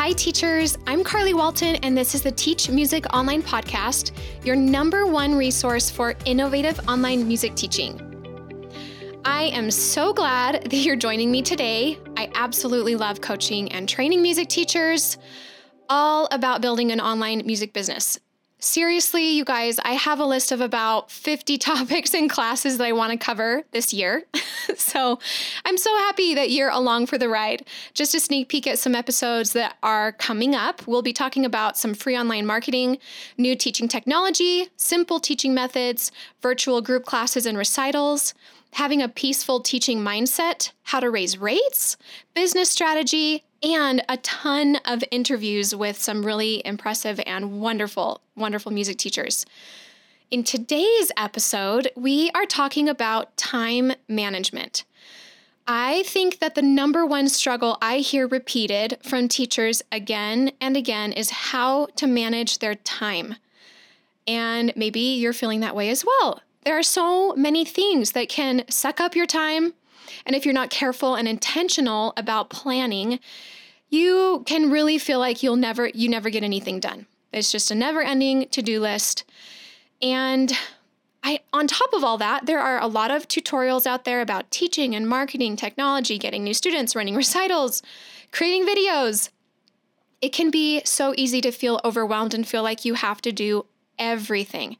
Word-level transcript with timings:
Hi, 0.00 0.12
teachers. 0.12 0.78
I'm 0.86 1.04
Carly 1.04 1.34
Walton, 1.34 1.76
and 1.82 1.94
this 1.94 2.14
is 2.14 2.22
the 2.22 2.32
Teach 2.32 2.70
Music 2.70 3.04
Online 3.12 3.42
Podcast, 3.42 4.12
your 4.46 4.56
number 4.56 5.04
one 5.04 5.34
resource 5.34 5.90
for 5.90 6.14
innovative 6.24 6.80
online 6.88 7.28
music 7.28 7.54
teaching. 7.54 8.00
I 9.26 9.50
am 9.52 9.70
so 9.70 10.14
glad 10.14 10.62
that 10.70 10.74
you're 10.74 10.96
joining 10.96 11.30
me 11.30 11.42
today. 11.42 11.98
I 12.16 12.30
absolutely 12.34 12.96
love 12.96 13.20
coaching 13.20 13.70
and 13.72 13.86
training 13.86 14.22
music 14.22 14.48
teachers, 14.48 15.18
all 15.90 16.28
about 16.30 16.62
building 16.62 16.92
an 16.92 17.00
online 17.02 17.42
music 17.44 17.74
business. 17.74 18.18
Seriously, 18.62 19.30
you 19.30 19.42
guys, 19.42 19.78
I 19.86 19.92
have 19.92 20.20
a 20.20 20.26
list 20.26 20.52
of 20.52 20.60
about 20.60 21.10
50 21.10 21.56
topics 21.58 22.12
and 22.12 22.28
classes 22.28 22.76
that 22.76 22.86
I 22.86 22.92
want 22.92 23.10
to 23.10 23.18
cover 23.18 23.64
this 23.70 23.94
year. 23.94 24.24
so 24.76 25.18
I'm 25.64 25.78
so 25.78 25.96
happy 25.96 26.34
that 26.34 26.50
you're 26.50 26.68
along 26.68 27.06
for 27.06 27.16
the 27.16 27.30
ride. 27.30 27.64
Just 27.94 28.14
a 28.14 28.20
sneak 28.20 28.50
peek 28.50 28.66
at 28.66 28.78
some 28.78 28.94
episodes 28.94 29.54
that 29.54 29.76
are 29.82 30.12
coming 30.12 30.54
up, 30.54 30.86
we'll 30.86 31.00
be 31.00 31.14
talking 31.14 31.46
about 31.46 31.78
some 31.78 31.94
free 31.94 32.18
online 32.18 32.44
marketing, 32.44 32.98
new 33.38 33.56
teaching 33.56 33.88
technology, 33.88 34.68
simple 34.76 35.20
teaching 35.20 35.54
methods, 35.54 36.12
virtual 36.42 36.82
group 36.82 37.06
classes 37.06 37.46
and 37.46 37.56
recitals 37.56 38.34
having 38.72 39.02
a 39.02 39.08
peaceful 39.08 39.60
teaching 39.60 39.98
mindset, 40.00 40.72
how 40.84 41.00
to 41.00 41.10
raise 41.10 41.38
rates, 41.38 41.96
business 42.34 42.70
strategy, 42.70 43.44
and 43.62 44.02
a 44.08 44.16
ton 44.18 44.76
of 44.84 45.04
interviews 45.10 45.74
with 45.74 46.00
some 46.00 46.24
really 46.24 46.62
impressive 46.64 47.20
and 47.26 47.60
wonderful, 47.60 48.20
wonderful 48.36 48.72
music 48.72 48.96
teachers. 48.96 49.44
In 50.30 50.44
today's 50.44 51.10
episode, 51.16 51.90
we 51.96 52.30
are 52.34 52.46
talking 52.46 52.88
about 52.88 53.36
time 53.36 53.92
management. 54.08 54.84
I 55.66 56.02
think 56.04 56.38
that 56.38 56.54
the 56.54 56.62
number 56.62 57.04
one 57.04 57.28
struggle 57.28 57.78
I 57.82 57.98
hear 57.98 58.26
repeated 58.26 58.98
from 59.02 59.28
teachers 59.28 59.82
again 59.92 60.52
and 60.60 60.76
again 60.76 61.12
is 61.12 61.30
how 61.30 61.86
to 61.96 62.06
manage 62.06 62.58
their 62.58 62.76
time. 62.76 63.36
And 64.26 64.72
maybe 64.74 65.00
you're 65.00 65.32
feeling 65.32 65.60
that 65.60 65.76
way 65.76 65.90
as 65.90 66.04
well. 66.04 66.40
There 66.64 66.76
are 66.76 66.82
so 66.82 67.34
many 67.34 67.64
things 67.64 68.12
that 68.12 68.28
can 68.28 68.64
suck 68.68 69.00
up 69.00 69.16
your 69.16 69.26
time. 69.26 69.74
And 70.26 70.36
if 70.36 70.44
you're 70.44 70.54
not 70.54 70.70
careful 70.70 71.14
and 71.14 71.26
intentional 71.26 72.12
about 72.16 72.50
planning, 72.50 73.18
you 73.88 74.42
can 74.46 74.70
really 74.70 74.98
feel 74.98 75.18
like 75.18 75.42
you'll 75.42 75.56
never 75.56 75.88
you 75.88 76.08
never 76.08 76.30
get 76.30 76.42
anything 76.42 76.80
done. 76.80 77.06
It's 77.32 77.52
just 77.52 77.70
a 77.70 77.74
never-ending 77.74 78.48
to-do 78.48 78.80
list. 78.80 79.24
And 80.02 80.52
I 81.22 81.40
on 81.52 81.66
top 81.66 81.92
of 81.92 82.04
all 82.04 82.18
that, 82.18 82.46
there 82.46 82.60
are 82.60 82.80
a 82.80 82.86
lot 82.86 83.10
of 83.10 83.28
tutorials 83.28 83.86
out 83.86 84.04
there 84.04 84.20
about 84.20 84.50
teaching 84.50 84.94
and 84.94 85.08
marketing, 85.08 85.56
technology, 85.56 86.18
getting 86.18 86.44
new 86.44 86.54
students, 86.54 86.94
running 86.94 87.16
recitals, 87.24 87.82
creating 88.32 88.66
videos. 88.66 89.30
It 90.20 90.32
can 90.34 90.50
be 90.50 90.82
so 90.84 91.14
easy 91.16 91.40
to 91.40 91.50
feel 91.50 91.80
overwhelmed 91.84 92.34
and 92.34 92.46
feel 92.46 92.62
like 92.62 92.84
you 92.84 92.94
have 92.94 93.22
to 93.22 93.32
do 93.32 93.64
everything. 93.98 94.76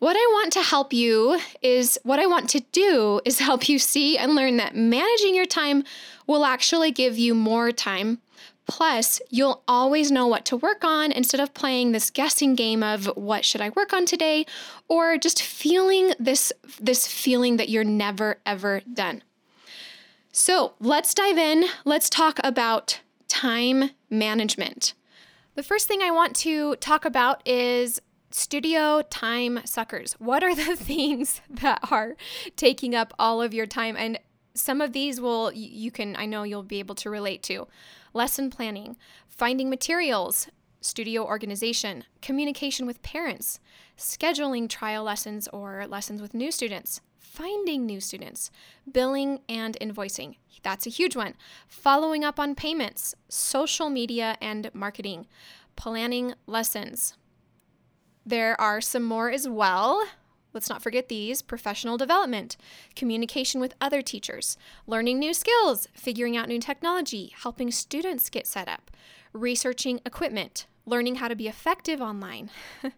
What 0.00 0.16
I 0.16 0.26
want 0.32 0.54
to 0.54 0.62
help 0.62 0.94
you 0.94 1.38
is 1.60 2.00
what 2.04 2.18
I 2.18 2.24
want 2.24 2.48
to 2.50 2.60
do 2.72 3.20
is 3.26 3.38
help 3.38 3.68
you 3.68 3.78
see 3.78 4.16
and 4.16 4.34
learn 4.34 4.56
that 4.56 4.74
managing 4.74 5.34
your 5.34 5.44
time 5.44 5.84
will 6.26 6.46
actually 6.46 6.90
give 6.90 7.18
you 7.18 7.34
more 7.34 7.70
time. 7.70 8.18
Plus, 8.66 9.20
you'll 9.28 9.62
always 9.68 10.10
know 10.10 10.26
what 10.26 10.46
to 10.46 10.56
work 10.56 10.84
on 10.84 11.12
instead 11.12 11.38
of 11.38 11.52
playing 11.52 11.92
this 11.92 12.08
guessing 12.08 12.54
game 12.54 12.82
of 12.82 13.14
what 13.14 13.44
should 13.44 13.60
I 13.60 13.68
work 13.76 13.92
on 13.92 14.06
today 14.06 14.46
or 14.88 15.18
just 15.18 15.42
feeling 15.42 16.14
this 16.18 16.50
this 16.80 17.06
feeling 17.06 17.58
that 17.58 17.68
you're 17.68 17.84
never 17.84 18.38
ever 18.46 18.80
done. 18.90 19.22
So, 20.32 20.72
let's 20.80 21.12
dive 21.12 21.36
in. 21.36 21.66
Let's 21.84 22.08
talk 22.08 22.40
about 22.42 23.00
time 23.28 23.90
management. 24.08 24.94
The 25.56 25.62
first 25.62 25.86
thing 25.88 26.00
I 26.00 26.10
want 26.10 26.36
to 26.36 26.76
talk 26.76 27.04
about 27.04 27.46
is 27.46 28.00
studio 28.30 29.02
time 29.02 29.60
suckers. 29.64 30.14
What 30.14 30.42
are 30.42 30.54
the 30.54 30.76
things 30.76 31.40
that 31.50 31.80
are 31.90 32.16
taking 32.56 32.94
up 32.94 33.12
all 33.18 33.42
of 33.42 33.54
your 33.54 33.66
time? 33.66 33.96
And 33.96 34.18
some 34.54 34.80
of 34.80 34.92
these 34.92 35.20
will, 35.20 35.52
you 35.52 35.90
can, 35.90 36.16
I 36.16 36.26
know 36.26 36.42
you'll 36.42 36.62
be 36.62 36.78
able 36.78 36.94
to 36.96 37.10
relate 37.10 37.42
to. 37.44 37.68
Lesson 38.12 38.50
planning, 38.50 38.96
finding 39.28 39.70
materials, 39.70 40.48
studio 40.80 41.24
organization, 41.24 42.04
communication 42.22 42.86
with 42.86 43.02
parents, 43.02 43.60
scheduling 43.96 44.68
trial 44.68 45.04
lessons 45.04 45.46
or 45.48 45.86
lessons 45.86 46.20
with 46.20 46.34
new 46.34 46.50
students, 46.50 47.00
finding 47.18 47.86
new 47.86 48.00
students, 48.00 48.50
billing 48.90 49.40
and 49.48 49.76
invoicing. 49.80 50.36
That's 50.62 50.86
a 50.86 50.90
huge 50.90 51.16
one. 51.16 51.34
Following 51.68 52.24
up 52.24 52.40
on 52.40 52.54
payments, 52.54 53.14
social 53.28 53.88
media 53.88 54.36
and 54.40 54.70
marketing, 54.74 55.26
planning 55.76 56.34
lessons, 56.46 57.14
there 58.24 58.60
are 58.60 58.80
some 58.80 59.02
more 59.02 59.30
as 59.30 59.48
well. 59.48 60.06
Let's 60.52 60.68
not 60.68 60.82
forget 60.82 61.08
these 61.08 61.42
professional 61.42 61.96
development, 61.96 62.56
communication 62.96 63.60
with 63.60 63.74
other 63.80 64.02
teachers, 64.02 64.56
learning 64.86 65.18
new 65.18 65.32
skills, 65.32 65.88
figuring 65.94 66.36
out 66.36 66.48
new 66.48 66.58
technology, 66.58 67.32
helping 67.42 67.70
students 67.70 68.28
get 68.28 68.46
set 68.46 68.68
up, 68.68 68.90
researching 69.32 70.00
equipment, 70.04 70.66
learning 70.86 71.16
how 71.16 71.28
to 71.28 71.36
be 71.36 71.46
effective 71.46 72.00
online, 72.00 72.50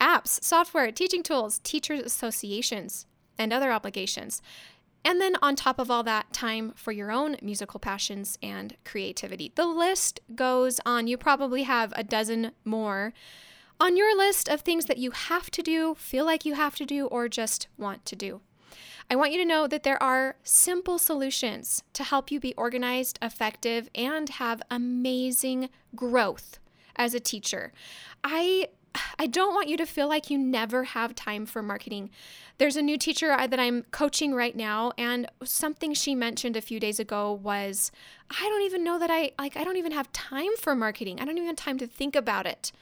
apps, 0.00 0.42
software, 0.42 0.90
teaching 0.90 1.22
tools, 1.22 1.58
teachers' 1.58 2.00
associations, 2.00 3.06
and 3.38 3.52
other 3.52 3.70
obligations. 3.70 4.40
And 5.04 5.20
then 5.20 5.36
on 5.42 5.54
top 5.54 5.78
of 5.78 5.90
all 5.90 6.02
that, 6.04 6.32
time 6.32 6.72
for 6.74 6.90
your 6.90 7.12
own 7.12 7.36
musical 7.42 7.78
passions 7.78 8.38
and 8.42 8.74
creativity. 8.84 9.52
The 9.54 9.66
list 9.66 10.20
goes 10.34 10.80
on. 10.86 11.06
You 11.06 11.18
probably 11.18 11.64
have 11.64 11.92
a 11.94 12.02
dozen 12.02 12.52
more 12.64 13.12
on 13.84 13.98
your 13.98 14.16
list 14.16 14.48
of 14.48 14.62
things 14.62 14.86
that 14.86 14.96
you 14.96 15.10
have 15.10 15.50
to 15.50 15.60
do, 15.60 15.94
feel 15.96 16.24
like 16.24 16.46
you 16.46 16.54
have 16.54 16.74
to 16.74 16.86
do, 16.86 17.04
or 17.08 17.28
just 17.28 17.68
want 17.76 18.02
to 18.06 18.16
do. 18.16 18.40
I 19.10 19.14
want 19.14 19.32
you 19.32 19.36
to 19.36 19.44
know 19.44 19.66
that 19.66 19.82
there 19.82 20.02
are 20.02 20.36
simple 20.42 20.98
solutions 20.98 21.82
to 21.92 22.02
help 22.02 22.30
you 22.30 22.40
be 22.40 22.54
organized, 22.54 23.18
effective, 23.20 23.90
and 23.94 24.30
have 24.30 24.62
amazing 24.70 25.68
growth 25.94 26.58
as 26.96 27.12
a 27.12 27.20
teacher. 27.20 27.74
I 28.24 28.68
I 29.18 29.26
don't 29.26 29.52
want 29.52 29.68
you 29.68 29.76
to 29.76 29.86
feel 29.86 30.08
like 30.08 30.30
you 30.30 30.38
never 30.38 30.84
have 30.84 31.14
time 31.14 31.44
for 31.44 31.62
marketing. 31.62 32.10
There's 32.58 32.76
a 32.76 32.82
new 32.82 32.96
teacher 32.96 33.32
uh, 33.32 33.48
that 33.48 33.58
I'm 33.58 33.82
coaching 33.90 34.32
right 34.32 34.54
now 34.54 34.92
and 34.96 35.26
something 35.42 35.92
she 35.92 36.14
mentioned 36.14 36.56
a 36.56 36.62
few 36.62 36.78
days 36.78 37.00
ago 37.00 37.32
was 37.32 37.90
I 38.30 38.48
don't 38.48 38.62
even 38.62 38.84
know 38.84 38.98
that 38.98 39.10
I 39.10 39.32
like 39.38 39.58
I 39.58 39.64
don't 39.64 39.76
even 39.76 39.92
have 39.92 40.10
time 40.12 40.56
for 40.58 40.74
marketing. 40.74 41.20
I 41.20 41.26
don't 41.26 41.36
even 41.36 41.48
have 41.48 41.56
time 41.56 41.78
to 41.78 41.86
think 41.86 42.16
about 42.16 42.46
it. 42.46 42.72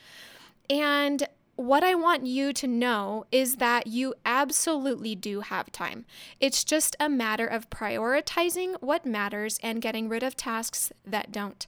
And 0.73 1.29
what 1.57 1.85
I 1.85 1.95
want 1.95 2.27
you 2.27 2.55
to 2.55 2.67
know 2.67 3.27
is 3.31 3.57
that 3.57 3.87
you 3.87 4.15
absolutely 4.25 5.15
do 5.15 5.41
have 5.41 5.71
time. 5.71 6.07
It's 6.41 6.65
just 6.65 6.97
a 6.99 7.11
matter 7.11 7.47
of 7.47 7.69
prioritizing 7.69 8.77
what 8.81 9.05
matters 9.05 9.61
and 9.63 9.83
getting 9.83 10.09
rid 10.09 10.23
of 10.23 10.35
tasks 10.35 10.91
that 11.05 11.31
don't. 11.31 11.67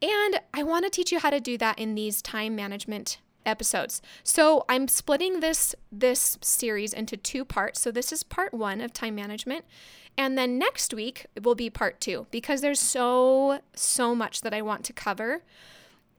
And 0.00 0.40
I 0.54 0.62
want 0.62 0.86
to 0.86 0.90
teach 0.90 1.12
you 1.12 1.18
how 1.18 1.28
to 1.28 1.40
do 1.40 1.58
that 1.58 1.78
in 1.78 1.94
these 1.94 2.22
time 2.22 2.56
management 2.56 3.18
episodes. 3.44 4.00
So 4.22 4.64
I'm 4.66 4.88
splitting 4.88 5.40
this 5.40 5.74
this 5.92 6.38
series 6.40 6.94
into 6.94 7.18
two 7.18 7.44
parts. 7.44 7.80
So 7.80 7.90
this 7.90 8.12
is 8.12 8.22
part 8.22 8.54
1 8.54 8.80
of 8.80 8.94
time 8.94 9.14
management 9.14 9.66
and 10.16 10.38
then 10.38 10.58
next 10.58 10.94
week 10.94 11.26
will 11.42 11.54
be 11.54 11.68
part 11.68 12.00
2 12.00 12.28
because 12.30 12.62
there's 12.62 12.80
so 12.80 13.60
so 13.74 14.14
much 14.14 14.40
that 14.40 14.54
I 14.54 14.62
want 14.62 14.84
to 14.86 14.94
cover. 14.94 15.42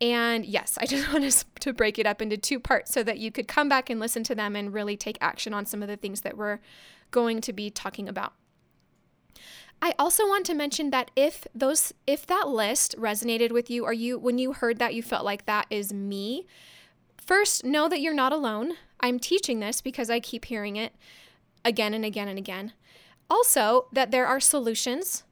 And 0.02 0.46
yes, 0.46 0.78
I 0.80 0.86
just 0.86 1.12
wanted 1.14 1.34
to 1.60 1.74
break 1.74 2.00
it 2.00 2.06
up 2.06 2.22
into 2.22 2.38
two 2.38 2.60
parts 2.60 2.92
so 2.92 3.04
that 3.04 3.20
you 3.20 3.32
could 3.32 3.48
come 3.48 3.70
back 3.70 3.90
and 3.90 4.00
listen 4.00 4.24
to 4.26 4.36
them 4.36 4.56
and 4.56 4.74
really 4.74 4.98
take 4.98 5.18
action 5.22 5.54
on 5.54 5.66
some 5.66 5.82
of 5.82 5.88
the 5.88 5.98
things 5.98 6.22
that 6.22 6.38
we're 6.38 6.60
going 7.12 7.42
to 7.42 7.54
be 7.54 7.70
talking 7.70 8.08
about. 8.08 8.34
I 9.82 9.94
also 9.98 10.28
want 10.28 10.46
to 10.48 10.54
mention 10.54 10.90
that 10.90 11.10
if 11.16 11.48
those 11.56 11.94
if 12.06 12.28
that 12.28 12.50
list 12.50 12.96
resonated 12.98 13.52
with 13.52 13.70
you 13.70 13.86
or 13.86 13.94
you 13.94 14.20
when 14.20 14.38
you 14.38 14.52
heard 14.52 14.78
that 14.80 14.94
you 14.94 15.02
felt 15.02 15.24
like 15.24 15.46
that 15.46 15.68
is 15.70 15.94
me, 15.94 16.46
first 17.18 17.64
know 17.64 17.88
that 17.88 18.02
you're 18.02 18.14
not 18.14 18.34
alone. 18.34 18.74
I'm 19.00 19.20
teaching 19.20 19.62
this 19.62 19.80
because 19.80 20.10
I 20.10 20.20
keep 20.20 20.46
hearing 20.46 20.76
it 20.76 20.94
again 21.64 21.94
and 21.94 22.04
again 22.04 22.28
and 22.28 22.38
again. 22.38 22.74
Also, 23.30 23.88
that 23.94 24.12
there 24.12 24.28
are 24.28 24.42
solutions 24.42 25.24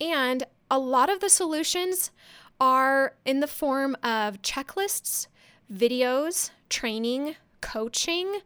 and 0.00 0.44
a 0.70 0.78
lot 0.78 1.08
of 1.08 1.20
the 1.20 1.30
solutions 1.30 2.10
are 2.60 3.14
in 3.24 3.40
the 3.40 3.46
form 3.46 3.96
of 4.02 4.42
checklists, 4.42 5.26
videos, 5.72 6.50
training, 6.68 7.36
coaching, 7.60 8.40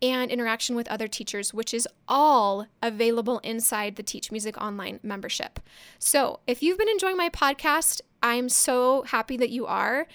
and 0.00 0.30
interaction 0.30 0.76
with 0.76 0.88
other 0.88 1.08
teachers, 1.08 1.52
which 1.52 1.74
is 1.74 1.88
all 2.06 2.66
available 2.82 3.40
inside 3.40 3.96
the 3.96 4.02
Teach 4.02 4.30
Music 4.30 4.56
Online 4.60 5.00
membership. 5.02 5.58
So, 5.98 6.40
if 6.46 6.62
you've 6.62 6.78
been 6.78 6.88
enjoying 6.88 7.16
my 7.16 7.28
podcast, 7.30 8.00
I'm 8.22 8.48
so 8.48 9.02
happy 9.02 9.36
that 9.36 9.50
you 9.50 9.66
are. 9.66 10.06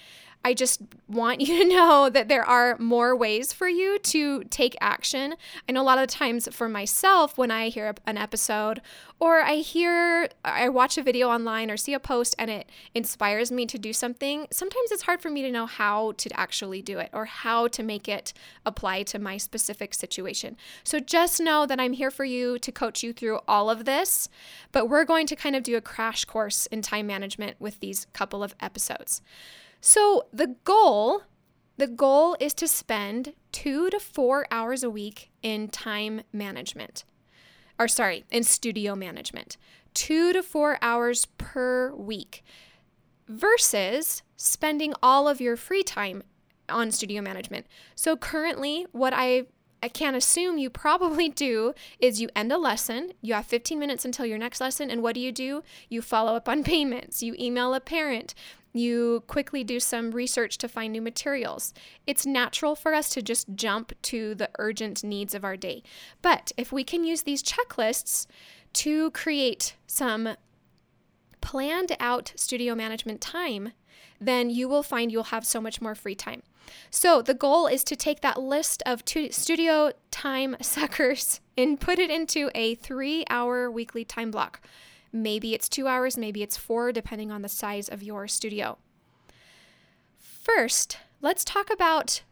I 0.44 0.52
just 0.52 0.82
want 1.08 1.40
you 1.46 1.62
to 1.62 1.68
know 1.68 2.10
that 2.10 2.28
there 2.28 2.44
are 2.44 2.76
more 2.78 3.16
ways 3.16 3.52
for 3.52 3.68
you 3.68 3.98
to 3.98 4.44
take 4.44 4.76
action. 4.80 5.34
I 5.68 5.72
know 5.72 5.82
a 5.82 5.84
lot 5.84 5.98
of 5.98 6.08
times 6.08 6.48
for 6.52 6.68
myself, 6.68 7.38
when 7.38 7.50
I 7.50 7.68
hear 7.68 7.94
an 8.06 8.18
episode 8.18 8.80
or 9.20 9.40
I 9.40 9.56
hear, 9.56 10.28
I 10.44 10.68
watch 10.68 10.98
a 10.98 11.02
video 11.02 11.28
online 11.28 11.70
or 11.70 11.76
see 11.76 11.94
a 11.94 12.00
post 12.00 12.34
and 12.38 12.50
it 12.50 12.68
inspires 12.94 13.50
me 13.50 13.64
to 13.66 13.78
do 13.78 13.92
something, 13.92 14.46
sometimes 14.50 14.90
it's 14.90 15.04
hard 15.04 15.22
for 15.22 15.30
me 15.30 15.42
to 15.42 15.50
know 15.50 15.66
how 15.66 16.12
to 16.18 16.30
actually 16.38 16.82
do 16.82 16.98
it 16.98 17.10
or 17.12 17.24
how 17.24 17.68
to 17.68 17.82
make 17.82 18.08
it 18.08 18.32
apply 18.66 19.02
to 19.04 19.18
my 19.18 19.36
specific 19.36 19.94
situation. 19.94 20.56
So 20.82 20.98
just 20.98 21.40
know 21.40 21.64
that 21.64 21.80
I'm 21.80 21.94
here 21.94 22.10
for 22.10 22.24
you 22.24 22.58
to 22.58 22.72
coach 22.72 23.02
you 23.02 23.12
through 23.12 23.40
all 23.48 23.70
of 23.70 23.84
this, 23.84 24.28
but 24.72 24.88
we're 24.88 25.04
going 25.04 25.26
to 25.28 25.36
kind 25.36 25.56
of 25.56 25.62
do 25.62 25.76
a 25.76 25.80
crash 25.80 26.24
course 26.24 26.66
in 26.66 26.82
time 26.82 27.06
management 27.06 27.60
with 27.60 27.80
these 27.80 28.06
couple 28.12 28.42
of 28.42 28.54
episodes. 28.60 29.22
So 29.86 30.28
the 30.32 30.56
goal 30.64 31.24
the 31.76 31.86
goal 31.86 32.38
is 32.40 32.54
to 32.54 32.66
spend 32.66 33.34
two 33.52 33.90
to 33.90 34.00
four 34.00 34.46
hours 34.50 34.82
a 34.82 34.88
week 34.88 35.30
in 35.42 35.68
time 35.68 36.22
management 36.32 37.04
or 37.78 37.86
sorry, 37.86 38.24
in 38.30 38.44
studio 38.44 38.94
management, 38.94 39.58
two 39.92 40.32
to 40.32 40.42
four 40.42 40.78
hours 40.80 41.26
per 41.36 41.92
week 41.92 42.42
versus 43.28 44.22
spending 44.38 44.94
all 45.02 45.28
of 45.28 45.38
your 45.38 45.54
free 45.54 45.82
time 45.82 46.22
on 46.66 46.90
studio 46.90 47.20
management. 47.20 47.66
So 47.94 48.16
currently, 48.16 48.86
what 48.92 49.12
I 49.14 49.48
I 49.82 49.88
can 49.88 50.14
assume 50.14 50.56
you 50.56 50.70
probably 50.70 51.28
do 51.28 51.74
is 51.98 52.22
you 52.22 52.30
end 52.34 52.50
a 52.50 52.56
lesson, 52.56 53.12
you 53.20 53.34
have 53.34 53.44
15 53.44 53.78
minutes 53.78 54.06
until 54.06 54.24
your 54.24 54.38
next 54.38 54.62
lesson, 54.62 54.90
and 54.90 55.02
what 55.02 55.14
do 55.14 55.20
you 55.20 55.30
do? 55.30 55.62
You 55.90 56.00
follow 56.00 56.36
up 56.36 56.48
on 56.48 56.64
payments, 56.74 57.22
you 57.22 57.36
email 57.38 57.74
a 57.74 57.80
parent, 57.80 58.34
you 58.74 59.22
quickly 59.28 59.62
do 59.64 59.78
some 59.78 60.10
research 60.10 60.58
to 60.58 60.68
find 60.68 60.92
new 60.92 61.00
materials. 61.00 61.72
It's 62.06 62.26
natural 62.26 62.74
for 62.74 62.92
us 62.92 63.08
to 63.10 63.22
just 63.22 63.54
jump 63.54 63.92
to 64.02 64.34
the 64.34 64.50
urgent 64.58 65.04
needs 65.04 65.34
of 65.34 65.44
our 65.44 65.56
day. 65.56 65.82
But 66.20 66.52
if 66.56 66.72
we 66.72 66.84
can 66.84 67.04
use 67.04 67.22
these 67.22 67.42
checklists 67.42 68.26
to 68.74 69.12
create 69.12 69.76
some 69.86 70.36
planned 71.40 71.96
out 72.00 72.32
studio 72.36 72.74
management 72.74 73.20
time, 73.20 73.72
then 74.20 74.50
you 74.50 74.68
will 74.68 74.82
find 74.82 75.12
you'll 75.12 75.24
have 75.24 75.46
so 75.46 75.60
much 75.60 75.80
more 75.80 75.94
free 75.94 76.14
time. 76.14 76.42
So, 76.90 77.20
the 77.20 77.34
goal 77.34 77.66
is 77.66 77.84
to 77.84 77.94
take 77.94 78.22
that 78.22 78.40
list 78.40 78.82
of 78.86 79.02
studio 79.30 79.92
time 80.10 80.56
suckers 80.60 81.40
and 81.56 81.78
put 81.78 81.98
it 81.98 82.10
into 82.10 82.50
a 82.54 82.74
three 82.74 83.24
hour 83.28 83.70
weekly 83.70 84.04
time 84.04 84.30
block. 84.30 84.60
Maybe 85.14 85.54
it's 85.54 85.68
two 85.68 85.86
hours, 85.86 86.18
maybe 86.18 86.42
it's 86.42 86.56
four, 86.56 86.90
depending 86.90 87.30
on 87.30 87.42
the 87.42 87.48
size 87.48 87.88
of 87.88 88.02
your 88.02 88.26
studio. 88.26 88.78
First, 90.18 90.98
let's 91.22 91.44
talk 91.44 91.70
about 91.72 92.22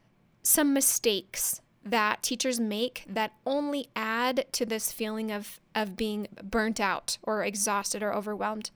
some 0.42 0.74
mistakes 0.74 1.60
that 1.84 2.24
teachers 2.24 2.58
make 2.58 3.04
that 3.08 3.34
only 3.46 3.86
add 3.94 4.46
to 4.52 4.66
this 4.66 4.90
feeling 4.90 5.30
of, 5.30 5.60
of 5.76 5.96
being 5.96 6.26
burnt 6.42 6.80
out 6.80 7.18
or 7.22 7.44
exhausted 7.44 8.02
or 8.02 8.12
overwhelmed. 8.12 8.72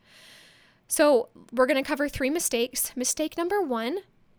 So, 0.86 1.28
we're 1.52 1.66
going 1.66 1.82
to 1.82 1.86
cover 1.86 2.08
three 2.08 2.30
mistakes. 2.30 2.92
Mistake 2.94 3.36
number 3.36 3.60
one 3.60 3.98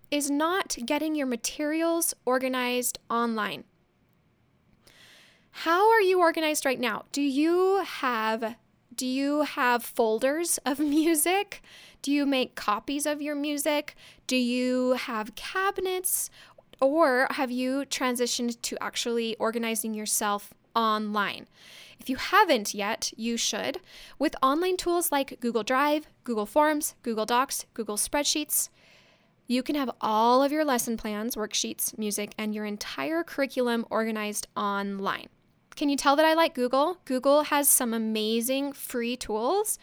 is 0.09 0.31
not 0.31 0.77
getting 0.85 1.13
your 1.13 1.27
materials 1.27 2.13
organized 2.23 2.99
online. 3.09 3.65
How 5.51 5.91
are 5.91 6.01
you 6.01 6.21
organized 6.21 6.65
right 6.65 6.79
now? 6.79 7.03
Do 7.11 7.21
you 7.21 7.83
have 7.83 8.55
do 8.97 9.05
you 9.05 9.43
have 9.43 9.83
folders 9.83 10.57
of 10.65 10.79
music? 10.97 11.61
Do 12.01 12.11
you 12.11 12.25
make 12.25 12.55
copies 12.55 13.05
of 13.05 13.21
your 13.21 13.35
music? 13.35 13.95
Do 14.25 14.35
you 14.35 14.93
have 14.93 15.35
cabinets? 15.35 16.29
Or 16.81 17.27
have 17.31 17.49
you 17.49 17.85
transitioned 17.89 18.61
to 18.63 18.77
actually 18.81 19.35
organizing 19.37 19.93
yourself 19.93 20.53
online? 20.75 21.47
If 21.99 22.09
you 22.09 22.17
haven't 22.17 22.73
yet, 22.73 23.11
you 23.15 23.37
should. 23.37 23.79
With 24.19 24.35
online 24.41 24.77
tools 24.77 25.11
like 25.11 25.39
Google 25.39 25.63
Drive, 25.63 26.07
Google 26.23 26.45
Forms, 26.45 26.95
Google 27.01 27.25
Docs, 27.25 27.65
Google 27.73 27.97
Spreadsheets, 27.97 28.69
you 29.47 29.63
can 29.63 29.75
have 29.75 29.91
all 30.01 30.43
of 30.43 30.51
your 30.51 30.65
lesson 30.65 30.97
plans, 30.97 31.35
worksheets, 31.35 31.97
music, 31.97 32.33
and 32.37 32.53
your 32.53 32.65
entire 32.65 33.23
curriculum 33.23 33.85
organized 33.89 34.47
online. 34.55 35.29
Can 35.77 35.89
you 35.89 35.95
tell 35.95 36.15
that 36.15 36.25
I 36.25 36.33
like 36.33 36.55
Google? 36.55 36.97
Google 37.05 37.43
has 37.43 37.69
some 37.69 37.93
amazing 37.93 38.73
free 38.73 39.15
tools 39.15 39.77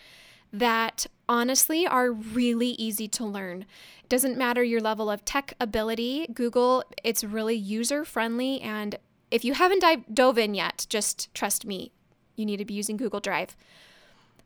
that 0.52 1.06
honestly 1.28 1.86
are 1.86 2.10
really 2.10 2.70
easy 2.70 3.06
to 3.08 3.24
learn. 3.24 3.64
It 4.02 4.08
doesn't 4.08 4.36
matter 4.36 4.64
your 4.64 4.80
level 4.80 5.08
of 5.08 5.24
tech 5.24 5.54
ability, 5.60 6.26
Google, 6.34 6.82
it's 7.04 7.22
really 7.22 7.54
user 7.54 8.04
friendly. 8.04 8.60
And 8.60 8.98
if 9.30 9.44
you 9.44 9.54
haven't 9.54 9.84
dove 10.12 10.36
in 10.36 10.54
yet, 10.54 10.84
just 10.90 11.32
trust 11.32 11.64
me, 11.64 11.92
you 12.34 12.44
need 12.44 12.56
to 12.56 12.64
be 12.64 12.74
using 12.74 12.96
Google 12.96 13.20
Drive. 13.20 13.56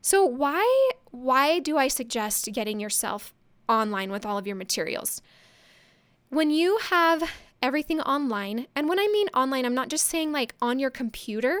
So 0.01 0.23
why 0.23 0.91
why 1.09 1.59
do 1.59 1.77
I 1.77 1.87
suggest 1.87 2.47
getting 2.53 2.79
yourself 2.79 3.33
online 3.67 4.11
with 4.11 4.23
all 4.23 4.37
of 4.37 4.45
your 4.45 4.55
materials? 4.55 5.19
When 6.29 6.51
you 6.51 6.77
have 6.89 7.23
everything 7.61 8.01
online. 8.01 8.67
And 8.75 8.87
when 8.87 8.99
I 8.99 9.07
mean 9.07 9.27
online, 9.33 9.65
I'm 9.65 9.75
not 9.75 9.89
just 9.89 10.07
saying 10.07 10.31
like 10.31 10.55
on 10.61 10.79
your 10.79 10.89
computer, 10.89 11.59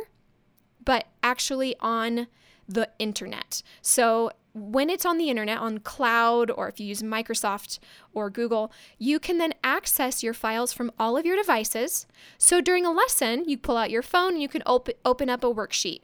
but 0.83 1.07
actually 1.23 1.75
on 1.79 2.27
the 2.67 2.89
internet. 2.99 3.61
So 3.81 4.31
when 4.53 4.89
it's 4.89 5.05
on 5.05 5.17
the 5.17 5.29
internet, 5.29 5.59
on 5.59 5.79
cloud, 5.79 6.51
or 6.51 6.67
if 6.67 6.79
you 6.79 6.85
use 6.85 7.01
Microsoft 7.01 7.79
or 8.13 8.29
Google, 8.29 8.71
you 8.97 9.19
can 9.19 9.37
then 9.37 9.53
access 9.63 10.23
your 10.23 10.33
files 10.33 10.73
from 10.73 10.91
all 10.97 11.17
of 11.17 11.25
your 11.25 11.37
devices. 11.37 12.07
So 12.37 12.61
during 12.61 12.85
a 12.85 12.91
lesson, 12.91 13.47
you 13.47 13.57
pull 13.57 13.77
out 13.77 13.91
your 13.91 14.01
phone 14.01 14.39
you 14.39 14.47
can 14.47 14.63
op- 14.65 14.89
open 15.05 15.29
up 15.29 15.43
a 15.43 15.53
worksheet. 15.53 16.01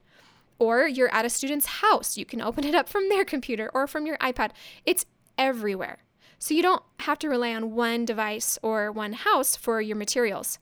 Or 0.58 0.88
you're 0.88 1.14
at 1.14 1.26
a 1.26 1.30
student's 1.30 1.66
house, 1.66 2.18
you 2.18 2.26
can 2.26 2.42
open 2.42 2.64
it 2.64 2.76
up 2.76 2.88
from 2.88 3.10
their 3.10 3.26
computer 3.26 3.70
or 3.74 3.88
from 3.88 4.06
your 4.06 4.18
iPad. 4.18 4.52
It's 4.86 5.06
everywhere. 5.38 6.00
So 6.46 6.54
you 6.54 6.62
don't 6.62 6.84
have 7.00 7.18
to 7.20 7.28
rely 7.28 7.56
on 7.56 7.74
one 7.74 8.06
device 8.06 8.60
or 8.62 8.92
one 8.92 9.14
house 9.14 9.56
for 9.56 9.82
your 9.82 9.96
materials. 9.96 10.60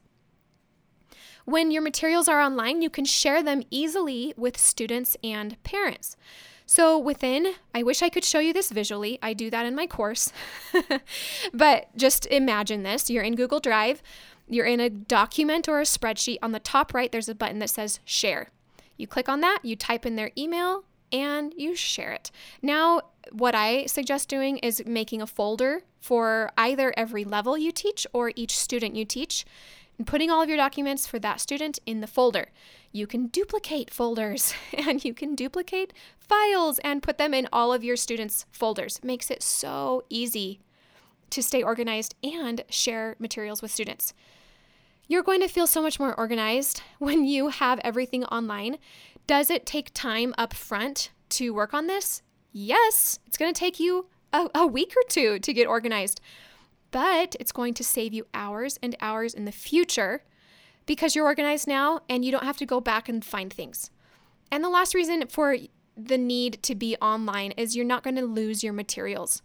When 1.44 1.72
your 1.72 1.82
materials 1.82 2.30
are 2.30 2.40
online, 2.40 2.82
you 2.82 2.90
can 2.90 3.04
share 3.04 3.44
them 3.44 3.64
easily 3.70 4.34
with 4.38 4.58
students 4.58 5.18
and 5.22 5.62
parents. 5.64 6.16
So, 6.66 6.98
within, 6.98 7.56
I 7.76 7.84
wish 7.84 8.02
I 8.02 8.08
could 8.08 8.24
show 8.24 8.40
you 8.40 8.54
this 8.54 8.72
visually. 8.72 9.20
I 9.22 9.34
do 9.34 9.50
that 9.50 9.66
in 9.66 9.76
my 9.76 9.86
course. 9.86 10.32
but 11.54 11.90
just 11.98 12.28
imagine 12.28 12.84
this 12.84 13.10
you're 13.10 13.22
in 13.22 13.36
Google 13.36 13.60
Drive, 13.60 14.02
you're 14.48 14.66
in 14.66 14.80
a 14.80 14.90
document 14.90 15.68
or 15.68 15.82
a 15.82 15.84
spreadsheet. 15.84 16.38
On 16.42 16.54
the 16.54 16.62
top 16.62 16.94
right, 16.94 17.12
there's 17.12 17.28
a 17.28 17.36
button 17.36 17.60
that 17.60 17.70
says 17.70 18.00
share. 18.06 18.52
You 18.96 19.06
click 19.06 19.28
on 19.28 19.42
that, 19.42 19.60
you 19.63 19.75
type 19.75 20.06
in 20.06 20.16
their 20.16 20.32
email, 20.38 20.86
and 21.13 21.53
you 21.55 21.75
share 21.75 22.12
it. 22.12 22.32
Now, 22.62 23.01
what 23.32 23.55
I 23.55 23.86
suggest 23.86 24.27
doing 24.27 24.58
is 24.58 24.84
making 24.86 25.22
a 25.22 25.27
folder 25.27 25.84
for 26.01 26.50
either 26.58 26.93
every 26.98 27.24
level 27.24 27.58
you 27.58 27.72
teach 27.72 28.05
or 28.12 28.34
each 28.36 28.58
student 28.58 28.96
you 28.96 29.05
teach 29.05 29.46
and 29.98 30.08
putting 30.08 30.29
all 30.29 30.41
of 30.41 30.50
your 30.50 30.58
documents 30.58 31.05
for 31.05 31.20
that 31.20 31.39
student 31.39 31.79
in 31.86 32.01
the 32.01 32.08
folder. 32.08 32.50
You 32.91 33.08
can 33.08 33.27
duplicate 33.27 33.91
folders 33.91 34.53
and 34.74 35.05
you 35.05 35.13
can 35.13 35.36
duplicate 35.36 35.93
files 36.20 36.79
and 36.79 37.03
put 37.03 37.17
them 37.17 37.34
in 37.34 37.48
all 37.53 37.72
of 37.72 37.84
your 37.84 37.96
students' 37.96 38.46
folders. 38.51 39.00
Makes 39.03 39.29
it 39.29 39.43
so 39.43 40.03
easy 40.10 40.60
to 41.29 41.41
stay 41.41 41.63
organized 41.63 42.15
and 42.24 42.63
share 42.70 43.15
materials 43.20 43.62
with 43.62 43.72
students. 43.72 44.13
You're 45.08 45.24
going 45.24 45.41
to 45.41 45.48
feel 45.48 45.67
so 45.67 45.82
much 45.82 46.00
more 46.00 46.13
organized 46.15 46.82
when 47.00 47.25
you 47.25 47.50
have 47.50 47.79
everything 47.84 48.24
online. 48.25 48.77
Does 49.25 49.50
it 49.50 49.65
take 49.65 49.94
time 49.94 50.34
up 50.38 50.53
front 50.53 51.12
to 51.30 51.53
work 51.53 51.74
on 51.74 51.88
this? 51.88 52.22
Yes, 52.51 53.20
it's 53.25 53.38
going 53.38 53.53
to 53.53 53.60
take 53.60 53.80
you 53.80 54.08
a, 54.34 54.50
a 54.53 54.68
week 54.68 54.94
or 54.96 55.03
two 55.08 55.39
to 55.39 55.53
get 55.53 55.68
organized, 55.68 56.20
but 56.92 57.36
it's 57.39 57.51
going 57.51 57.74
to 57.75 57.84
save 57.84 58.13
you 58.13 58.27
hours 58.34 58.77
and 58.84 58.96
hours 59.00 59.34
in 59.34 59.46
the 59.46 59.51
future 59.51 60.24
because 60.86 61.15
you're 61.15 61.25
organized 61.25 61.68
now 61.68 62.01
and 62.10 62.25
you 62.25 62.32
don't 62.32 62.44
have 62.44 62.58
to 62.58 62.65
go 62.65 62.82
back 62.82 63.08
and 63.08 63.24
find 63.24 63.51
things. 63.51 63.89
And 64.51 64.63
the 64.63 64.70
last 64.70 64.94
reason 64.94 65.25
for 65.27 65.58
the 65.96 66.18
need 66.18 66.62
to 66.63 66.75
be 66.75 66.96
online 66.98 67.51
is 67.51 67.75
you're 67.75 67.86
not 67.86 68.03
going 68.03 68.15
to 68.15 68.25
lose 68.25 68.63
your 68.63 68.74
materials. 68.74 69.42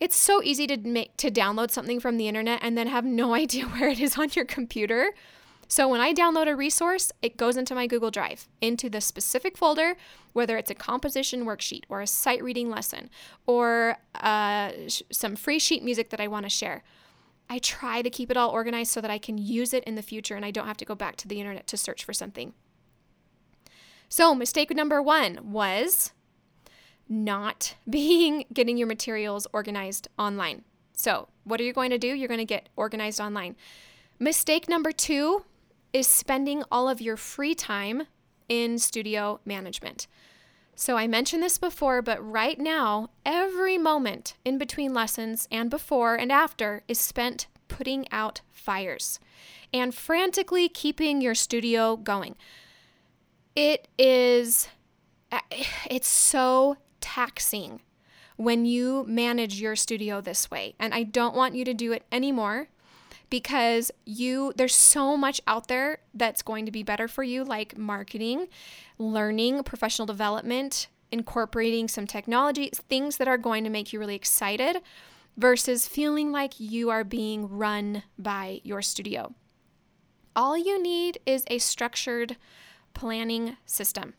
It's 0.00 0.16
so 0.16 0.42
easy 0.42 0.66
to 0.68 0.76
make 0.76 1.16
to 1.18 1.30
download 1.30 1.70
something 1.70 2.00
from 2.00 2.16
the 2.16 2.28
internet 2.28 2.60
and 2.62 2.78
then 2.78 2.86
have 2.86 3.04
no 3.04 3.34
idea 3.42 3.66
where 3.66 3.88
it 3.88 4.00
is 4.00 4.16
on 4.16 4.30
your 4.32 4.44
computer. 4.44 5.12
So 5.70 5.86
when 5.86 6.00
I 6.00 6.14
download 6.14 6.48
a 6.48 6.56
resource, 6.56 7.12
it 7.20 7.36
goes 7.36 7.58
into 7.58 7.74
my 7.74 7.86
Google 7.86 8.10
Drive, 8.10 8.48
into 8.62 8.88
the 8.88 9.02
specific 9.02 9.58
folder, 9.58 9.96
whether 10.32 10.56
it's 10.56 10.70
a 10.70 10.74
composition 10.74 11.44
worksheet 11.44 11.84
or 11.90 12.00
a 12.00 12.06
sight 12.06 12.42
reading 12.42 12.70
lesson 12.70 13.10
or 13.46 13.98
uh, 14.14 14.72
sh- 14.88 15.02
some 15.12 15.36
free 15.36 15.58
sheet 15.58 15.84
music 15.84 16.08
that 16.08 16.20
I 16.20 16.26
want 16.26 16.46
to 16.46 16.50
share. 16.50 16.82
I 17.50 17.58
try 17.58 18.00
to 18.00 18.08
keep 18.08 18.30
it 18.30 18.36
all 18.36 18.50
organized 18.50 18.92
so 18.92 19.02
that 19.02 19.10
I 19.10 19.18
can 19.18 19.36
use 19.36 19.74
it 19.74 19.84
in 19.84 19.94
the 19.94 20.02
future 20.02 20.36
and 20.36 20.44
I 20.44 20.50
don't 20.50 20.66
have 20.66 20.76
to 20.78 20.86
go 20.86 20.94
back 20.94 21.16
to 21.16 21.28
the 21.28 21.38
internet 21.38 21.66
to 21.68 21.76
search 21.76 22.02
for 22.02 22.14
something. 22.14 22.54
So, 24.08 24.34
mistake 24.34 24.74
number 24.74 25.02
one 25.02 25.52
was 25.52 26.12
not 27.10 27.74
being 27.90 28.46
getting 28.54 28.78
your 28.78 28.88
materials 28.88 29.46
organized 29.52 30.08
online. 30.18 30.64
So, 30.94 31.28
what 31.44 31.60
are 31.60 31.64
you 31.64 31.74
going 31.74 31.90
to 31.90 31.98
do? 31.98 32.08
You're 32.08 32.28
going 32.28 32.38
to 32.38 32.46
get 32.46 32.70
organized 32.74 33.20
online. 33.20 33.54
Mistake 34.18 34.66
number 34.68 34.92
two 34.92 35.44
is 35.92 36.06
spending 36.06 36.62
all 36.70 36.88
of 36.88 37.00
your 37.00 37.16
free 37.16 37.54
time 37.54 38.04
in 38.48 38.78
studio 38.78 39.40
management. 39.44 40.06
So, 40.74 40.96
I 40.96 41.08
mentioned 41.08 41.42
this 41.42 41.58
before, 41.58 42.02
but 42.02 42.24
right 42.24 42.58
now, 42.58 43.10
every 43.26 43.78
moment 43.78 44.34
in 44.44 44.58
between 44.58 44.94
lessons 44.94 45.48
and 45.50 45.68
before 45.68 46.14
and 46.14 46.30
after 46.30 46.82
is 46.86 47.00
spent 47.00 47.48
putting 47.66 48.06
out 48.12 48.42
fires 48.52 49.18
and 49.72 49.94
frantically 49.94 50.68
keeping 50.68 51.20
your 51.20 51.34
studio 51.34 51.96
going. 51.96 52.36
It 53.56 53.88
is, 53.98 54.68
it's 55.90 56.08
so 56.08 56.76
taxing 57.00 57.80
when 58.36 58.64
you 58.64 59.04
manage 59.08 59.60
your 59.60 59.74
studio 59.74 60.20
this 60.20 60.50
way. 60.50 60.74
And 60.78 60.94
I 60.94 61.02
don't 61.02 61.34
want 61.34 61.56
you 61.56 61.64
to 61.64 61.74
do 61.74 61.92
it 61.92 62.04
anymore 62.12 62.68
because 63.30 63.90
you 64.04 64.52
there's 64.56 64.74
so 64.74 65.16
much 65.16 65.40
out 65.46 65.68
there 65.68 65.98
that's 66.14 66.42
going 66.42 66.66
to 66.66 66.72
be 66.72 66.82
better 66.82 67.08
for 67.08 67.22
you 67.22 67.44
like 67.44 67.76
marketing, 67.76 68.48
learning, 68.98 69.62
professional 69.64 70.06
development, 70.06 70.88
incorporating 71.10 71.88
some 71.88 72.06
technology, 72.06 72.70
things 72.88 73.16
that 73.16 73.28
are 73.28 73.38
going 73.38 73.64
to 73.64 73.70
make 73.70 73.92
you 73.92 73.98
really 73.98 74.14
excited 74.14 74.78
versus 75.36 75.86
feeling 75.88 76.32
like 76.32 76.58
you 76.58 76.90
are 76.90 77.04
being 77.04 77.48
run 77.48 78.02
by 78.18 78.60
your 78.64 78.82
studio. 78.82 79.34
All 80.34 80.56
you 80.56 80.82
need 80.82 81.18
is 81.26 81.44
a 81.48 81.58
structured 81.58 82.36
planning 82.94 83.56
system. 83.64 84.14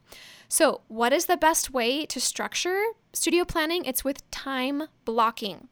So, 0.48 0.82
what 0.88 1.14
is 1.14 1.26
the 1.26 1.38
best 1.38 1.72
way 1.72 2.06
to 2.08 2.20
structure 2.20 2.82
studio 3.14 3.46
planning? 3.46 3.86
It's 3.86 4.04
with 4.04 4.30
time 4.32 4.84
blocking. 5.06 5.68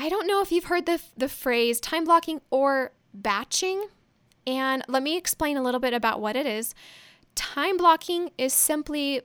I 0.00 0.08
don't 0.08 0.26
know 0.26 0.40
if 0.40 0.50
you've 0.50 0.64
heard 0.64 0.86
the, 0.86 0.98
the 1.14 1.28
phrase 1.28 1.78
time 1.78 2.04
blocking 2.04 2.40
or 2.48 2.92
batching. 3.12 3.88
And 4.46 4.82
let 4.88 5.02
me 5.02 5.18
explain 5.18 5.58
a 5.58 5.62
little 5.62 5.78
bit 5.78 5.92
about 5.92 6.22
what 6.22 6.36
it 6.36 6.46
is. 6.46 6.74
Time 7.34 7.76
blocking 7.76 8.30
is 8.38 8.54
simply 8.54 9.20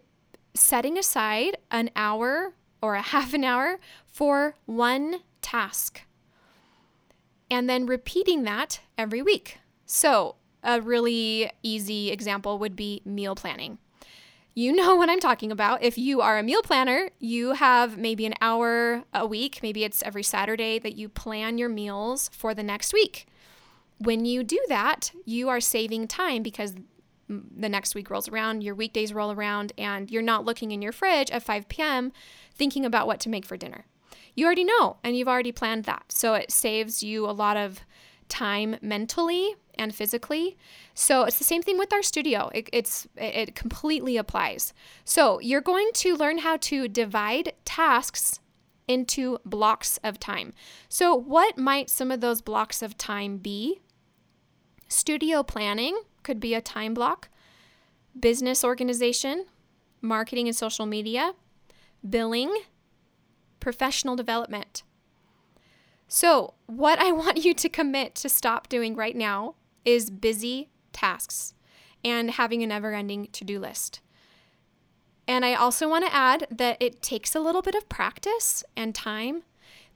setting 0.54 0.98
aside 0.98 1.56
an 1.72 1.92
hour 1.96 2.56
or 2.82 2.96
a 2.96 3.02
half 3.14 3.34
an 3.34 3.46
hour 3.46 3.80
for 4.06 4.56
one 4.66 5.22
task 5.42 6.02
and 7.50 7.70
then 7.70 7.86
repeating 7.86 8.44
that 8.44 8.82
every 8.98 9.22
week. 9.22 9.60
So, 9.86 10.36
a 10.62 10.82
really 10.82 11.50
easy 11.64 12.12
example 12.12 12.60
would 12.60 12.76
be 12.76 13.02
meal 13.06 13.34
planning. 13.34 13.78
You 14.58 14.72
know 14.72 14.96
what 14.96 15.10
I'm 15.10 15.20
talking 15.20 15.52
about. 15.52 15.84
If 15.84 15.98
you 15.98 16.22
are 16.22 16.38
a 16.38 16.44
meal 16.44 16.62
planner, 16.62 17.10
you 17.20 17.52
have 17.52 17.98
maybe 17.98 18.26
an 18.26 18.36
hour 18.40 19.04
a 19.14 19.28
week, 19.28 19.60
maybe 19.62 19.84
it's 19.84 20.02
every 20.02 20.24
Saturday 20.24 20.80
that 20.80 20.96
you 20.96 21.10
plan 21.10 21.58
your 21.58 21.68
meals 21.68 22.30
for 22.32 22.54
the 22.54 22.64
next 22.64 22.94
week. 22.94 23.28
When 23.98 24.24
you 24.24 24.46
do 24.46 24.64
that, 24.70 25.12
you 25.26 25.50
are 25.50 25.60
saving 25.60 26.08
time 26.08 26.42
because 26.42 26.74
the 27.28 27.68
next 27.68 27.96
week 27.96 28.10
rolls 28.10 28.30
around, 28.30 28.64
your 28.64 28.76
weekdays 28.76 29.14
roll 29.14 29.34
around, 29.34 29.74
and 29.78 30.10
you're 30.10 30.22
not 30.22 30.46
looking 30.46 30.72
in 30.72 30.82
your 30.82 30.94
fridge 30.94 31.32
at 31.32 31.44
5 31.44 31.68
p.m. 31.68 32.14
thinking 32.54 32.86
about 32.86 33.08
what 33.08 33.20
to 33.22 33.30
make 33.30 33.46
for 33.46 33.58
dinner. 33.58 33.86
You 34.36 34.46
already 34.46 34.64
know 34.64 34.98
and 35.04 35.18
you've 35.18 35.28
already 35.28 35.52
planned 35.52 35.84
that. 35.84 36.06
So 36.14 36.34
it 36.34 36.50
saves 36.50 37.04
you 37.04 37.26
a 37.26 37.32
lot 37.32 37.58
of 37.58 37.82
time 38.30 38.78
mentally 38.82 39.56
and 39.78 39.94
physically. 39.94 40.58
So 40.94 41.24
it's 41.24 41.38
the 41.38 41.44
same 41.44 41.62
thing 41.62 41.78
with 41.78 41.94
our 41.94 42.04
studio. 42.04 42.50
It, 42.54 42.70
it's 42.72 43.08
it 43.16 43.56
completely 43.56 44.18
applies. 44.18 44.74
So 45.04 45.40
you're 45.40 45.62
going 45.62 45.92
to 45.96 46.16
learn 46.16 46.40
how 46.40 46.58
to 46.58 46.88
divide 46.88 47.54
tasks 47.66 48.40
into 48.88 49.40
blocks 49.46 49.98
of 50.04 50.20
time. 50.20 50.54
So 50.90 51.16
what 51.16 51.58
might 51.58 51.90
some 51.90 52.12
of 52.12 52.22
those 52.22 52.42
blocks 52.42 52.82
of 52.82 52.98
time 52.98 53.38
be? 53.38 53.82
Studio 54.88 55.44
planning 55.44 56.00
could 56.24 56.40
be 56.40 56.54
a 56.54 56.62
time 56.62 56.94
block. 56.94 57.30
Business 58.18 58.64
organization, 58.64 59.46
marketing 60.02 60.48
and 60.48 60.56
social 60.56 60.86
media, 60.86 61.34
billing, 62.08 62.56
professional 63.60 64.16
development. 64.16 64.84
So, 66.08 66.54
what 66.68 67.00
I 67.00 67.12
want 67.22 67.44
you 67.44 67.54
to 67.54 67.70
commit 67.70 68.16
to 68.16 68.30
stop 68.30 68.70
doing 68.70 68.96
right 68.96 69.16
now 69.16 69.56
is 69.86 70.10
busy 70.10 70.70
tasks 70.92 71.54
and 72.04 72.32
having 72.32 72.64
a 72.64 72.68
never 72.68 72.94
ending 72.94 73.28
to 73.32 73.44
do 73.44 73.60
list. 73.60 74.02
And 75.28 75.44
I 75.44 75.56
also 75.56 75.90
want 75.90 76.06
to 76.06 76.14
add 76.14 76.48
that 76.52 76.78
it 76.80 77.02
takes 77.02 77.34
a 77.34 77.40
little 77.40 77.62
bit 77.62 77.76
of 77.76 77.90
practice 77.90 78.64
and 78.76 78.94
time, 78.94 79.44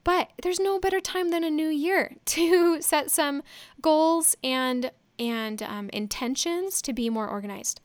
but 0.03 0.31
there's 0.41 0.59
no 0.59 0.79
better 0.79 0.99
time 0.99 1.29
than 1.29 1.43
a 1.43 1.49
new 1.49 1.67
year 1.67 2.15
to 2.25 2.81
set 2.81 3.11
some 3.11 3.43
goals 3.81 4.35
and 4.43 4.91
and 5.19 5.61
um, 5.61 5.89
intentions 5.91 6.81
to 6.81 6.93
be 6.93 7.09
more 7.09 7.27
organized. 7.27 7.81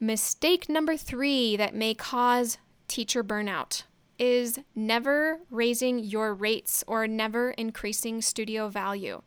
Mistake 0.00 0.68
number 0.68 0.96
three 0.96 1.56
that 1.56 1.76
may 1.76 1.94
cause 1.94 2.58
teacher 2.88 3.22
burnout 3.22 3.84
is 4.18 4.58
never 4.74 5.38
raising 5.48 6.00
your 6.00 6.34
rates 6.34 6.82
or 6.88 7.06
never 7.06 7.52
increasing 7.52 8.20
studio 8.20 8.68
value. 8.68 9.22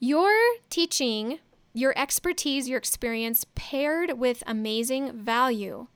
Your 0.00 0.32
teaching, 0.70 1.40
your 1.74 1.92
expertise, 1.96 2.68
your 2.68 2.78
experience 2.78 3.44
paired 3.54 4.18
with 4.18 4.44
amazing 4.46 5.12
value 5.12 5.88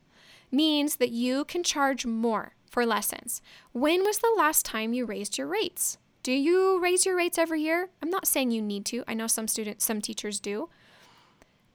means 0.50 0.96
that 0.96 1.10
you 1.10 1.44
can 1.44 1.62
charge 1.62 2.04
more 2.04 2.54
for 2.68 2.84
lessons. 2.84 3.40
When 3.72 4.02
was 4.02 4.18
the 4.18 4.34
last 4.36 4.64
time 4.64 4.92
you 4.92 5.06
raised 5.06 5.38
your 5.38 5.46
rates? 5.46 5.98
Do 6.22 6.32
you 6.32 6.80
raise 6.80 7.06
your 7.06 7.16
rates 7.16 7.38
every 7.38 7.62
year? 7.62 7.90
I'm 8.02 8.10
not 8.10 8.26
saying 8.26 8.50
you 8.50 8.62
need 8.62 8.84
to. 8.86 9.04
I 9.06 9.14
know 9.14 9.26
some 9.26 9.48
students, 9.48 9.84
some 9.84 10.00
teachers 10.00 10.40
do. 10.40 10.68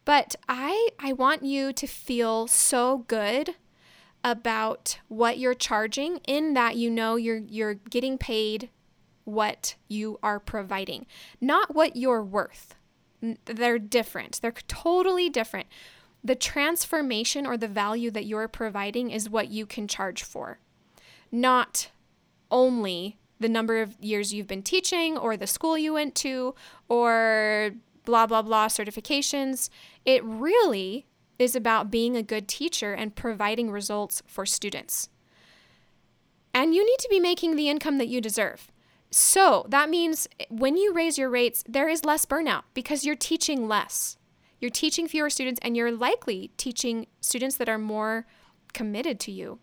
But 0.04 0.36
I 0.48 0.90
I 1.00 1.14
want 1.14 1.44
you 1.44 1.74
to 1.74 1.88
feel 1.88 2.48
so 2.48 3.00
good 3.08 3.56
about 4.24 5.00
what 5.08 5.38
you're 5.38 5.54
charging 5.54 6.18
in 6.28 6.54
that 6.54 6.76
you 6.76 6.90
know 6.90 7.16
you're 7.16 7.42
you're 7.48 7.74
getting 7.74 8.18
paid 8.18 8.70
what 9.28 9.76
you 9.90 10.18
are 10.24 10.40
providing, 10.40 11.06
not 11.42 11.76
what 11.76 11.98
you're 11.98 12.24
worth. 12.24 12.76
They're 13.44 13.78
different. 13.78 14.40
They're 14.42 14.54
totally 14.70 15.30
different. 15.30 15.68
The 16.24 16.36
transformation 16.36 17.46
or 17.46 17.58
the 17.58 17.68
value 17.68 18.10
that 18.12 18.26
you're 18.26 18.48
providing 18.48 19.12
is 19.12 19.30
what 19.30 19.50
you 19.50 19.66
can 19.66 19.86
charge 19.88 20.24
for, 20.24 20.60
not 21.30 21.90
only 22.50 23.18
the 23.38 23.50
number 23.50 23.82
of 23.82 23.98
years 24.00 24.34
you've 24.34 24.48
been 24.48 24.64
teaching 24.64 25.18
or 25.18 25.36
the 25.36 25.46
school 25.46 25.78
you 25.78 25.94
went 25.94 26.16
to 26.16 26.56
or 26.88 27.72
blah, 28.06 28.28
blah, 28.28 28.42
blah 28.42 28.68
certifications. 28.68 29.70
It 30.06 30.24
really 30.24 31.06
is 31.38 31.54
about 31.54 31.92
being 31.92 32.16
a 32.16 32.24
good 32.24 32.48
teacher 32.48 32.94
and 32.94 33.14
providing 33.14 33.72
results 33.72 34.24
for 34.26 34.46
students. 34.46 35.10
And 36.54 36.74
you 36.74 36.86
need 36.86 37.00
to 37.00 37.10
be 37.10 37.20
making 37.20 37.58
the 37.58 37.70
income 37.70 37.98
that 37.98 38.08
you 38.08 38.22
deserve. 38.22 38.72
So 39.10 39.66
that 39.70 39.90
means 39.90 40.28
when 40.50 40.78
you 40.78 40.94
raise 40.94 41.18
your 41.18 41.30
rates, 41.30 41.64
there 41.68 41.88
is 41.88 42.06
less 42.06 42.26
burnout 42.26 42.64
because 42.74 43.06
you're 43.06 43.16
teaching 43.16 43.68
less. 43.68 44.18
You're 44.60 44.72
teaching 44.72 45.08
fewer 45.08 45.30
students, 45.30 45.60
and 45.64 45.78
you're 45.78 45.92
likely 45.92 46.52
teaching 46.58 47.06
students 47.22 47.58
that 47.58 47.70
are 47.70 47.78
more 47.78 48.26
committed 48.74 49.20
to 49.22 49.32
you. 49.32 49.60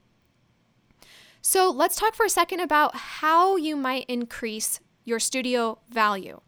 So 1.42 1.68
let's 1.70 1.96
talk 1.96 2.14
for 2.14 2.24
a 2.24 2.30
second 2.30 2.60
about 2.60 2.94
how 2.94 3.56
you 3.56 3.76
might 3.76 4.06
increase 4.08 4.80
your 5.04 5.18
studio 5.18 5.78
value. 5.90 6.40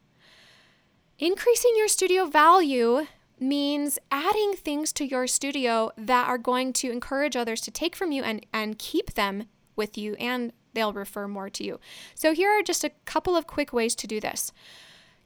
Increasing 1.18 1.72
your 1.76 1.88
studio 1.88 2.26
value 2.26 3.06
means 3.38 3.98
adding 4.10 4.54
things 4.54 4.92
to 4.94 5.04
your 5.04 5.26
studio 5.26 5.90
that 5.98 6.28
are 6.28 6.38
going 6.38 6.72
to 6.74 6.90
encourage 6.90 7.36
others 7.36 7.60
to 7.62 7.70
take 7.70 7.96
from 7.96 8.12
you 8.12 8.22
and, 8.22 8.46
and 8.52 8.78
keep 8.78 9.14
them 9.14 9.48
with 9.74 9.98
you, 9.98 10.14
and 10.14 10.52
they'll 10.76 10.92
refer 10.92 11.26
more 11.26 11.50
to 11.50 11.64
you. 11.64 11.80
So, 12.14 12.32
here 12.32 12.50
are 12.50 12.62
just 12.62 12.84
a 12.84 12.92
couple 13.04 13.34
of 13.34 13.48
quick 13.48 13.72
ways 13.72 13.96
to 13.96 14.06
do 14.06 14.20
this. 14.20 14.52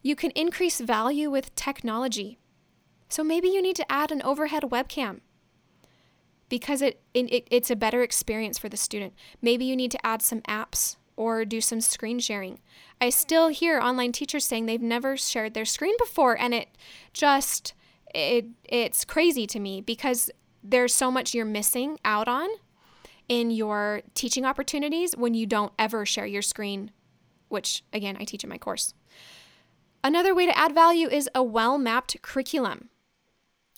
You 0.01 0.17
can 0.17 0.31
increase 0.31 0.81
value 0.81 1.31
with 1.31 1.55
technology. 1.55 2.39
So, 3.11 3.23
maybe 3.23 3.49
you 3.49 3.61
need 3.61 3.77
to 3.77 3.93
add 3.93 4.11
an 4.11 4.23
overhead 4.23 4.63
webcam 4.63 5.21
because 6.49 6.81
it, 6.81 7.03
it, 7.15 7.47
it's 7.51 7.71
a 7.71 7.77
better 7.77 8.03
experience 8.03 8.59
for 8.59 8.69
the 8.69 8.77
student. 8.77 9.13
Maybe 9.43 9.65
you 9.65 9.77
need 9.77 9.91
to 9.91 10.07
add 10.07 10.23
some 10.23 10.41
apps 10.43 10.97
or 11.17 11.45
do 11.45 11.61
some 11.61 11.81
screen 11.83 12.19
sharing. 12.19 12.61
I 13.01 13.11
still 13.11 13.49
hear 13.49 13.79
online 13.79 14.13
teachers 14.13 14.45
saying 14.45 14.65
they've 14.65 14.81
never 14.81 15.17
shared 15.17 15.53
their 15.53 15.67
screen 15.67 15.95
before 15.99 16.39
and 16.39 16.55
it 16.55 16.69
just 17.13 17.75
it 18.15 18.47
it's 18.65 19.05
crazy 19.05 19.47
to 19.47 19.61
me 19.61 19.81
because 19.81 20.31
there's 20.63 20.95
so 20.95 21.11
much 21.11 21.35
you're 21.35 21.45
missing 21.45 21.99
out 22.05 22.27
on 22.27 22.49
in 23.31 23.53
your 23.53 24.03
teaching 24.13 24.45
opportunities 24.45 25.17
when 25.17 25.35
you 25.35 25.47
don't 25.47 25.73
ever 25.79 26.05
share 26.05 26.27
your 26.27 26.43
screen, 26.43 26.91
which 27.49 27.85
again, 27.93 28.17
I 28.19 28.25
teach 28.25 28.43
in 28.43 28.51
my 28.51 28.59
course. 28.59 28.93
Another 30.03 30.35
way 30.35 30.47
to 30.47 30.59
add 30.59 30.75
value 30.75 31.09
is 31.09 31.31
a 31.33 31.43
well 31.43 31.79
mapped 31.79 32.21
curriculum. 32.23 32.89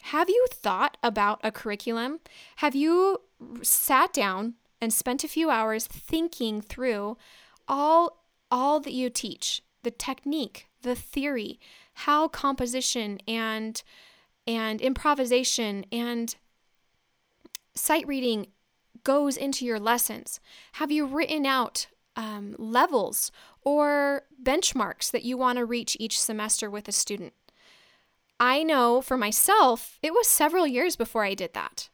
Have 0.04 0.30
you 0.30 0.47
thought 0.50 0.97
about 1.02 1.38
a 1.44 1.52
curriculum? 1.52 2.21
Have 2.56 2.75
you 2.75 3.21
sat 3.62 4.14
down 4.14 4.54
and 4.80 4.90
spent 4.90 5.23
a 5.23 5.28
few 5.28 5.50
hours 5.50 5.87
thinking 5.87 6.62
through 6.62 7.18
all 7.68 8.25
all 8.50 8.80
that 8.80 8.94
you 8.94 9.11
teach, 9.11 9.62
the 9.82 9.90
technique, 9.90 10.66
the 10.80 10.94
theory, 10.94 11.61
how 11.92 12.26
composition 12.26 13.18
and 13.28 13.82
and 14.47 14.80
improvisation 14.80 15.85
and 15.92 16.37
sight 17.75 18.06
reading 18.06 18.47
goes 19.04 19.37
into 19.37 19.64
your 19.64 19.80
lessons? 19.80 20.40
Have 20.73 20.90
you 20.90 21.06
written 21.06 21.47
out 21.47 21.87
um, 22.16 22.54
levels 22.59 23.32
or 23.62 24.23
benchmarks 24.42 25.11
that 25.11 25.25
you 25.25 25.37
want 25.37 25.59
to 25.59 25.64
reach 25.64 25.97
each 25.99 26.21
semester 26.21 26.71
with 26.71 26.88
a 26.88 26.92
student? 26.92 27.32
I 28.38 28.62
know 28.62 29.00
for 29.00 29.16
myself, 29.16 29.99
it 30.02 30.12
was 30.12 30.26
several 30.26 30.66
years 30.66 30.97
before 30.97 31.25
I 31.25 31.35
did 31.35 31.54
that. 31.54 31.90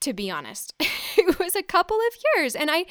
To 0.00 0.12
be 0.12 0.30
honest, 0.30 0.74
it 0.80 1.38
was 1.38 1.56
a 1.56 1.62
couple 1.62 1.96
of 1.96 2.16
years, 2.34 2.54
and 2.54 2.70
I, 2.70 2.86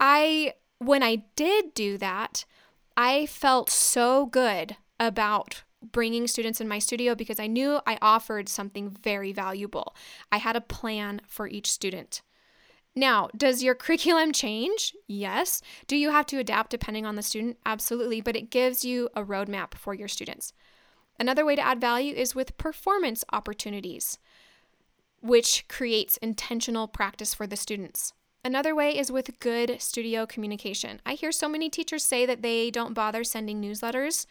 I 0.00 0.54
when 0.78 1.02
I 1.02 1.24
did 1.34 1.74
do 1.74 1.98
that, 1.98 2.44
I 2.96 3.26
felt 3.26 3.68
so 3.70 4.26
good 4.26 4.76
about 4.98 5.64
bringing 5.82 6.26
students 6.26 6.60
in 6.60 6.68
my 6.68 6.78
studio 6.78 7.14
because 7.14 7.38
I 7.38 7.46
knew 7.46 7.80
I 7.86 7.98
offered 8.00 8.48
something 8.48 8.90
very 8.90 9.32
valuable. 9.32 9.94
I 10.32 10.38
had 10.38 10.56
a 10.56 10.60
plan 10.60 11.20
for 11.26 11.46
each 11.46 11.70
student. 11.70 12.22
Now, 12.98 13.28
does 13.36 13.62
your 13.62 13.74
curriculum 13.74 14.32
change? 14.32 14.94
Yes. 15.06 15.60
Do 15.86 15.96
you 15.96 16.10
have 16.10 16.24
to 16.26 16.38
adapt 16.38 16.70
depending 16.70 17.04
on 17.04 17.14
the 17.14 17.22
student? 17.22 17.58
Absolutely, 17.66 18.22
but 18.22 18.36
it 18.36 18.50
gives 18.50 18.86
you 18.86 19.10
a 19.14 19.22
roadmap 19.22 19.74
for 19.74 19.92
your 19.92 20.08
students. 20.08 20.54
Another 21.20 21.44
way 21.44 21.56
to 21.56 21.62
add 21.62 21.80
value 21.80 22.14
is 22.14 22.34
with 22.34 22.56
performance 22.56 23.22
opportunities, 23.32 24.18
which 25.20 25.68
creates 25.68 26.16
intentional 26.18 26.88
practice 26.88 27.34
for 27.34 27.46
the 27.46 27.56
students. 27.56 28.14
Another 28.42 28.74
way 28.74 28.96
is 28.96 29.12
with 29.12 29.40
good 29.40 29.76
studio 29.80 30.24
communication. 30.24 31.00
I 31.04 31.14
hear 31.14 31.32
so 31.32 31.48
many 31.48 31.68
teachers 31.68 32.04
say 32.04 32.24
that 32.24 32.42
they 32.42 32.70
don't 32.70 32.94
bother 32.94 33.24
sending 33.24 33.60
newsletters 33.60 34.24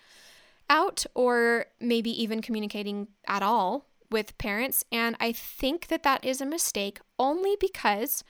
out 0.69 1.05
or 1.13 1.67
maybe 1.79 2.09
even 2.09 2.41
communicating 2.41 3.09
at 3.27 3.43
all 3.43 3.85
with 4.09 4.37
parents. 4.37 4.85
And 4.91 5.15
I 5.19 5.31
think 5.31 5.87
that 5.87 6.03
that 6.03 6.23
is 6.23 6.41
a 6.41 6.45
mistake 6.45 6.99
only 7.19 7.57
because 7.59 8.23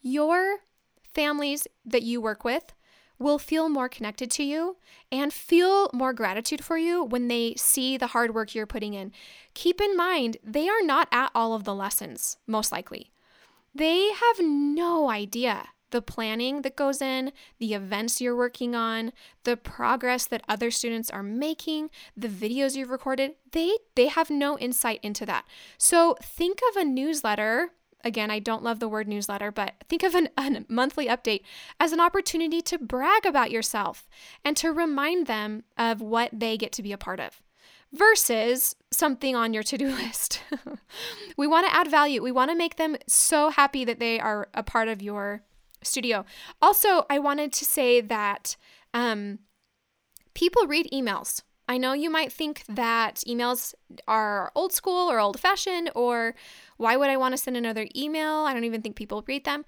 your 0.00 0.58
families 1.14 1.66
that 1.84 2.02
you 2.02 2.20
work 2.20 2.44
with 2.44 2.72
will 3.18 3.38
feel 3.38 3.68
more 3.68 3.88
connected 3.88 4.30
to 4.30 4.42
you 4.42 4.76
and 5.12 5.32
feel 5.32 5.90
more 5.92 6.12
gratitude 6.12 6.64
for 6.64 6.78
you 6.78 7.04
when 7.04 7.28
they 7.28 7.54
see 7.56 7.96
the 7.96 8.08
hard 8.08 8.34
work 8.34 8.54
you're 8.54 8.66
putting 8.66 8.94
in. 8.94 9.12
Keep 9.54 9.80
in 9.80 9.96
mind, 9.96 10.38
they 10.42 10.68
are 10.68 10.82
not 10.82 11.06
at 11.12 11.30
all 11.34 11.52
of 11.52 11.64
the 11.64 11.74
lessons, 11.74 12.38
most 12.46 12.72
likely. 12.72 13.10
They 13.74 14.10
have 14.10 14.40
no 14.40 15.10
idea 15.10 15.68
the 15.90 16.02
planning 16.02 16.62
that 16.62 16.76
goes 16.76 17.02
in, 17.02 17.32
the 17.58 17.74
events 17.74 18.20
you're 18.20 18.36
working 18.36 18.74
on, 18.74 19.12
the 19.44 19.56
progress 19.56 20.26
that 20.26 20.42
other 20.48 20.70
students 20.70 21.10
are 21.10 21.22
making, 21.22 21.90
the 22.16 22.28
videos 22.28 22.76
you've 22.76 22.90
recorded, 22.90 23.32
they 23.52 23.76
they 23.96 24.08
have 24.08 24.30
no 24.30 24.58
insight 24.58 25.00
into 25.02 25.26
that. 25.26 25.44
So 25.78 26.16
think 26.22 26.60
of 26.70 26.76
a 26.76 26.84
newsletter 26.84 27.70
again, 28.04 28.30
I 28.30 28.38
don't 28.38 28.62
love 28.62 28.80
the 28.80 28.88
word 28.88 29.08
newsletter, 29.08 29.50
but 29.50 29.74
think 29.88 30.02
of 30.02 30.14
an, 30.14 30.28
a 30.36 30.64
monthly 30.68 31.06
update 31.06 31.42
as 31.78 31.92
an 31.92 32.00
opportunity 32.00 32.60
to 32.62 32.78
brag 32.78 33.26
about 33.26 33.50
yourself 33.50 34.08
and 34.44 34.56
to 34.56 34.72
remind 34.72 35.26
them 35.26 35.64
of 35.76 36.00
what 36.00 36.30
they 36.32 36.56
get 36.56 36.72
to 36.72 36.82
be 36.82 36.92
a 36.92 36.98
part 36.98 37.20
of 37.20 37.42
versus 37.92 38.76
something 38.90 39.34
on 39.34 39.52
your 39.52 39.62
to 39.64 39.76
do 39.76 39.88
list. 39.96 40.42
we 41.36 41.46
want 41.46 41.66
to 41.66 41.74
add 41.74 41.90
value. 41.90 42.22
We 42.22 42.32
want 42.32 42.50
to 42.50 42.56
make 42.56 42.76
them 42.76 42.96
so 43.06 43.50
happy 43.50 43.84
that 43.84 43.98
they 43.98 44.20
are 44.20 44.48
a 44.54 44.62
part 44.62 44.88
of 44.88 45.02
your 45.02 45.42
studio. 45.82 46.24
Also, 46.60 47.06
I 47.08 47.18
wanted 47.18 47.52
to 47.54 47.64
say 47.64 48.00
that 48.00 48.56
um, 48.94 49.40
people 50.34 50.66
read 50.66 50.88
emails. 50.92 51.42
I 51.68 51.78
know 51.78 51.92
you 51.92 52.10
might 52.10 52.32
think 52.32 52.64
that 52.68 53.22
emails 53.28 53.74
are 54.08 54.50
old 54.56 54.72
school 54.72 55.08
or 55.08 55.20
old 55.20 55.38
fashioned, 55.38 55.90
or 55.94 56.34
why 56.80 56.96
would 56.96 57.10
I 57.10 57.16
want 57.18 57.32
to 57.32 57.38
send 57.38 57.56
another 57.56 57.86
email? 57.94 58.30
I 58.46 58.54
don't 58.54 58.64
even 58.64 58.80
think 58.80 58.96
people 58.96 59.22
read 59.26 59.44
them. 59.44 59.66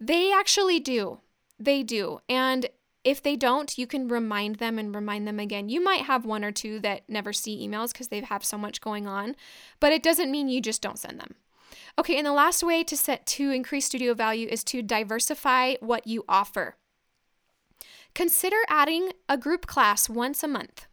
They 0.00 0.32
actually 0.32 0.80
do. 0.80 1.20
They 1.58 1.84
do. 1.84 2.20
And 2.28 2.66
if 3.04 3.22
they 3.22 3.36
don't, 3.36 3.78
you 3.78 3.86
can 3.86 4.08
remind 4.08 4.56
them 4.56 4.76
and 4.76 4.92
remind 4.92 5.26
them 5.26 5.38
again. 5.38 5.68
You 5.68 5.82
might 5.82 6.02
have 6.02 6.26
one 6.26 6.44
or 6.44 6.50
two 6.50 6.80
that 6.80 7.08
never 7.08 7.32
see 7.32 7.66
emails 7.66 7.92
because 7.92 8.08
they 8.08 8.20
have 8.20 8.44
so 8.44 8.58
much 8.58 8.80
going 8.80 9.06
on, 9.06 9.36
but 9.78 9.92
it 9.92 10.02
doesn't 10.02 10.32
mean 10.32 10.48
you 10.48 10.60
just 10.60 10.82
don't 10.82 10.98
send 10.98 11.20
them. 11.20 11.36
Okay, 11.96 12.16
and 12.16 12.26
the 12.26 12.32
last 12.32 12.64
way 12.64 12.82
to 12.82 12.96
set 12.96 13.24
to 13.26 13.50
increase 13.50 13.86
studio 13.86 14.12
value 14.12 14.48
is 14.48 14.64
to 14.64 14.82
diversify 14.82 15.74
what 15.80 16.08
you 16.08 16.24
offer. 16.28 16.76
Consider 18.14 18.56
adding 18.68 19.12
a 19.28 19.38
group 19.38 19.66
class 19.66 20.08
once 20.08 20.42
a 20.42 20.48
month. 20.48 20.86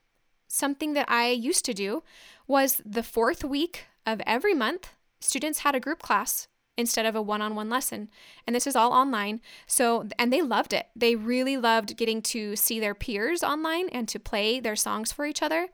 Something 0.48 0.94
that 0.94 1.10
I 1.10 1.32
used 1.32 1.66
to 1.66 1.74
do 1.74 2.04
was 2.48 2.82
the 2.86 3.04
fourth 3.04 3.44
week 3.44 3.86
of 4.06 4.22
every 4.28 4.54
month, 4.54 4.90
students 5.26 5.60
had 5.60 5.76
a 5.76 5.80
group 5.80 6.02
class 6.02 6.48
instead 6.78 7.06
of 7.06 7.16
a 7.16 7.22
one-on-one 7.22 7.70
lesson. 7.70 8.10
And 8.46 8.56
this 8.56 8.68
is 8.68 8.76
all 8.76 8.92
online. 8.92 9.42
So 9.68 10.08
and 10.20 10.32
they 10.32 10.42
loved 10.42 10.74
it. 10.74 10.88
They 10.96 11.16
really 11.16 11.58
loved 11.58 11.98
getting 11.98 12.22
to 12.24 12.56
see 12.56 12.80
their 12.80 12.96
peers 12.96 13.44
online 13.44 13.90
and 13.90 14.08
to 14.10 14.20
play 14.20 14.60
their 14.60 14.76
songs 14.76 15.12
for 15.12 15.26
each 15.26 15.42
other. 15.42 15.70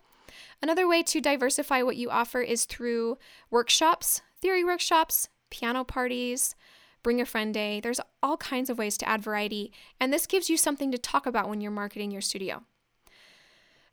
Another 0.61 0.87
way 0.87 1.01
to 1.03 1.21
diversify 1.21 1.81
what 1.81 1.97
you 1.97 2.09
offer 2.09 2.41
is 2.41 2.65
through 2.65 3.17
workshops 3.49 4.21
theory 4.41 4.63
workshops, 4.63 5.29
piano 5.51 5.83
parties, 5.83 6.55
bring 7.03 7.21
a 7.21 7.25
friend 7.25 7.53
day. 7.53 7.79
There's 7.79 7.99
all 8.21 8.37
kinds 8.37 8.69
of 8.69 8.77
ways 8.77 8.97
to 8.97 9.07
add 9.07 9.21
variety, 9.21 9.71
and 9.99 10.11
this 10.11 10.25
gives 10.25 10.49
you 10.49 10.57
something 10.57 10.91
to 10.91 10.97
talk 10.97 11.25
about 11.25 11.47
when 11.47 11.61
you're 11.61 11.71
marketing 11.71 12.11
your 12.11 12.21
studio. 12.21 12.63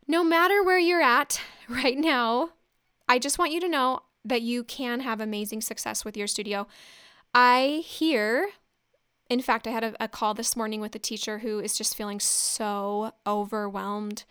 No 0.07 0.23
matter 0.23 0.63
where 0.63 0.79
you're 0.79 1.01
at 1.01 1.39
right 1.69 1.97
now, 1.97 2.49
I 3.07 3.19
just 3.19 3.37
want 3.37 3.51
you 3.51 3.59
to 3.61 3.69
know 3.69 4.01
that 4.25 4.41
you 4.41 4.63
can 4.63 5.01
have 5.01 5.21
amazing 5.21 5.61
success 5.61 6.03
with 6.03 6.17
your 6.17 6.27
studio. 6.27 6.67
I 7.33 7.83
hear, 7.85 8.49
in 9.29 9.41
fact, 9.41 9.67
I 9.67 9.71
had 9.71 9.83
a, 9.83 10.03
a 10.03 10.07
call 10.07 10.33
this 10.33 10.55
morning 10.55 10.81
with 10.81 10.95
a 10.95 10.99
teacher 10.99 11.39
who 11.39 11.59
is 11.59 11.77
just 11.77 11.95
feeling 11.95 12.19
so 12.19 13.13
overwhelmed 13.25 14.25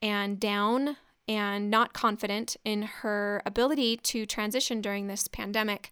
and 0.00 0.38
down 0.38 0.96
and 1.28 1.70
not 1.70 1.92
confident 1.92 2.56
in 2.64 2.82
her 2.82 3.42
ability 3.46 3.96
to 3.96 4.26
transition 4.26 4.80
during 4.80 5.06
this 5.06 5.28
pandemic. 5.28 5.90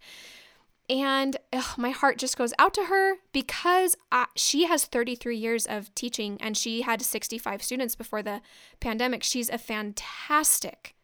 And 0.88 1.36
ugh, 1.52 1.78
my 1.78 1.90
heart 1.90 2.18
just 2.18 2.36
goes 2.36 2.52
out 2.58 2.74
to 2.74 2.86
her 2.86 3.14
because 3.32 3.96
I, 4.10 4.26
she 4.34 4.64
has 4.64 4.86
33 4.86 5.36
years 5.36 5.66
of 5.66 5.94
teaching 5.94 6.36
and 6.40 6.56
she 6.56 6.82
had 6.82 7.00
65 7.00 7.62
students 7.62 7.94
before 7.94 8.22
the 8.22 8.40
pandemic. 8.80 9.22
She's 9.22 9.48
a 9.48 9.58
fantastic, 9.58 10.96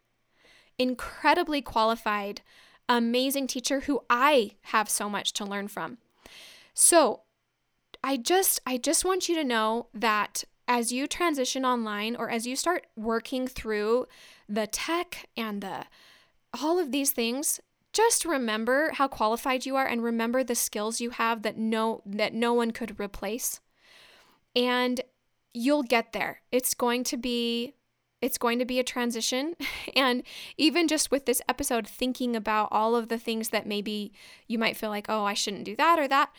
incredibly 0.78 1.62
qualified, 1.62 2.42
amazing 2.88 3.46
teacher 3.46 3.80
who 3.80 4.02
I 4.08 4.52
have 4.62 4.88
so 4.88 5.08
much 5.08 5.32
to 5.34 5.44
learn 5.44 5.68
from. 5.68 5.98
So, 6.74 7.22
I 8.04 8.16
just 8.16 8.60
I 8.66 8.76
just 8.76 9.04
want 9.04 9.28
you 9.28 9.34
to 9.36 9.44
know 9.44 9.88
that 9.94 10.44
as 10.68 10.92
you 10.92 11.06
transition 11.06 11.64
online 11.64 12.16
or 12.16 12.30
as 12.30 12.46
you 12.46 12.56
start 12.56 12.86
working 12.96 13.46
through 13.46 14.06
the 14.48 14.66
tech 14.66 15.28
and 15.36 15.60
the 15.60 15.86
all 16.62 16.78
of 16.78 16.92
these 16.92 17.10
things, 17.10 17.60
just 17.92 18.24
remember 18.24 18.90
how 18.92 19.08
qualified 19.08 19.66
you 19.66 19.76
are 19.76 19.86
and 19.86 20.02
remember 20.02 20.44
the 20.44 20.54
skills 20.54 21.00
you 21.00 21.10
have 21.10 21.42
that 21.42 21.56
no 21.56 22.02
that 22.04 22.34
no 22.34 22.52
one 22.52 22.70
could 22.70 23.00
replace. 23.00 23.60
And 24.54 25.00
you'll 25.52 25.82
get 25.82 26.12
there. 26.12 26.42
It's 26.52 26.74
going 26.74 27.04
to 27.04 27.16
be 27.16 27.74
it's 28.22 28.38
going 28.38 28.58
to 28.58 28.64
be 28.64 28.78
a 28.78 28.84
transition 28.84 29.54
and 29.96 30.22
even 30.56 30.88
just 30.88 31.10
with 31.10 31.26
this 31.26 31.42
episode 31.48 31.86
thinking 31.86 32.34
about 32.34 32.68
all 32.70 32.96
of 32.96 33.08
the 33.08 33.18
things 33.18 33.50
that 33.50 33.66
maybe 33.66 34.12
you 34.46 34.58
might 34.58 34.76
feel 34.76 34.90
like, 34.90 35.06
"Oh, 35.08 35.24
I 35.24 35.34
shouldn't 35.34 35.64
do 35.64 35.76
that 35.76 35.98
or 35.98 36.08
that." 36.08 36.30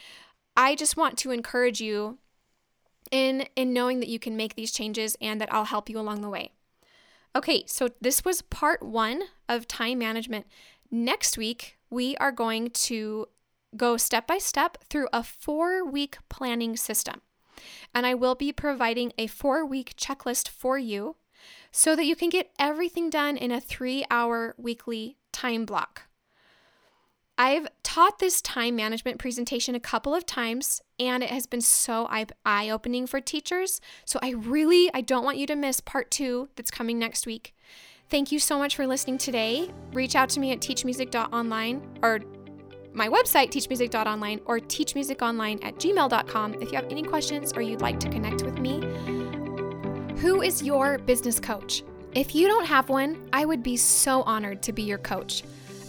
I 0.56 0.76
just 0.76 0.98
want 0.98 1.18
to 1.20 1.32
encourage 1.32 1.82
you 1.82 2.18
in 3.12 3.48
in 3.56 3.74
knowing 3.74 4.00
that 4.00 4.10
you 4.10 4.20
can 4.20 4.36
make 4.36 4.56
these 4.56 4.72
changes 4.72 5.16
and 5.22 5.40
that 5.40 5.54
I'll 5.54 5.66
help 5.66 5.90
you 5.90 6.00
along 6.00 6.22
the 6.22 6.30
way. 6.30 6.52
Okay, 7.36 7.64
so 7.68 7.90
this 8.02 8.26
was 8.26 8.42
part 8.42 8.82
1 8.82 9.22
of 9.48 9.68
time 9.68 10.00
management. 10.00 10.48
Next 10.90 11.38
week, 11.38 11.78
we 11.90 12.18
are 12.18 12.32
going 12.32 12.72
to 12.72 13.28
go 13.76 13.98
step 13.98 14.26
by 14.26 14.40
step 14.40 14.78
through 14.90 15.08
a 15.14 15.20
4-week 15.20 16.18
planning 16.30 16.76
system. 16.76 17.22
And 17.94 18.08
I 18.08 18.14
will 18.14 18.34
be 18.34 18.52
providing 18.52 19.12
a 19.18 19.28
4-week 19.28 19.96
checklist 19.96 20.48
for 20.48 20.80
you 20.80 21.18
so 21.78 21.96
that 21.96 22.06
you 22.06 22.16
can 22.16 22.30
get 22.30 22.50
everything 22.58 23.08
done 23.08 23.38
in 23.38 23.52
a 23.52 23.62
3-hour 23.62 24.56
weekly 24.58 25.16
time 25.32 25.64
block. 25.64 26.08
I've 27.38 27.68
taught 27.84 28.18
this 28.18 28.42
time 28.42 28.76
management 28.76 29.20
presentation 29.20 29.76
a 29.76 29.80
couple 29.80 30.16
of 30.16 30.26
times 30.26 30.82
and 31.00 31.22
it 31.22 31.30
has 31.30 31.46
been 31.46 31.62
so 31.62 32.08
eye-opening 32.10 33.06
for 33.06 33.22
teachers. 33.22 33.80
So 34.06 34.18
I 34.24 34.32
really 34.32 34.90
I 34.92 35.02
don't 35.02 35.24
want 35.24 35.38
you 35.38 35.46
to 35.46 35.56
miss 35.56 35.80
part 35.80 36.10
2 36.10 36.50
that's 36.56 36.72
coming 36.72 36.98
next 36.98 37.28
week. 37.28 37.56
Thank 38.10 38.32
you 38.32 38.40
so 38.40 38.58
much 38.58 38.76
for 38.76 38.88
listening 38.88 39.20
today. 39.20 39.70
Reach 39.94 40.16
out 40.16 40.30
to 40.30 40.40
me 40.40 40.52
at 40.54 40.62
teachmusic.online 40.62 42.00
or 42.02 42.22
my 42.92 43.08
website, 43.08 43.52
teachmusic.online, 43.52 44.42
or 44.46 44.58
teachmusiconline 44.58 45.64
at 45.64 45.76
gmail.com 45.76 46.56
if 46.56 46.72
you 46.72 46.76
have 46.76 46.90
any 46.90 47.04
questions 47.04 47.54
or 47.54 47.62
you'd 47.62 47.82
like 47.82 48.00
to 48.00 48.10
connect 48.10 48.42
with 48.42 48.58
me. 48.58 48.82
Who 50.20 50.42
is 50.42 50.64
your 50.64 50.98
business 50.98 51.40
coach? 51.40 51.84
If 52.16 52.34
you 52.34 52.48
don't 52.48 52.66
have 52.66 52.90
one, 52.90 53.30
I 53.32 53.46
would 53.46 53.62
be 53.62 53.78
so 53.78 54.24
honored 54.24 54.64
to 54.64 54.74
be 54.74 54.82
your 54.82 54.98
coach. 54.98 55.44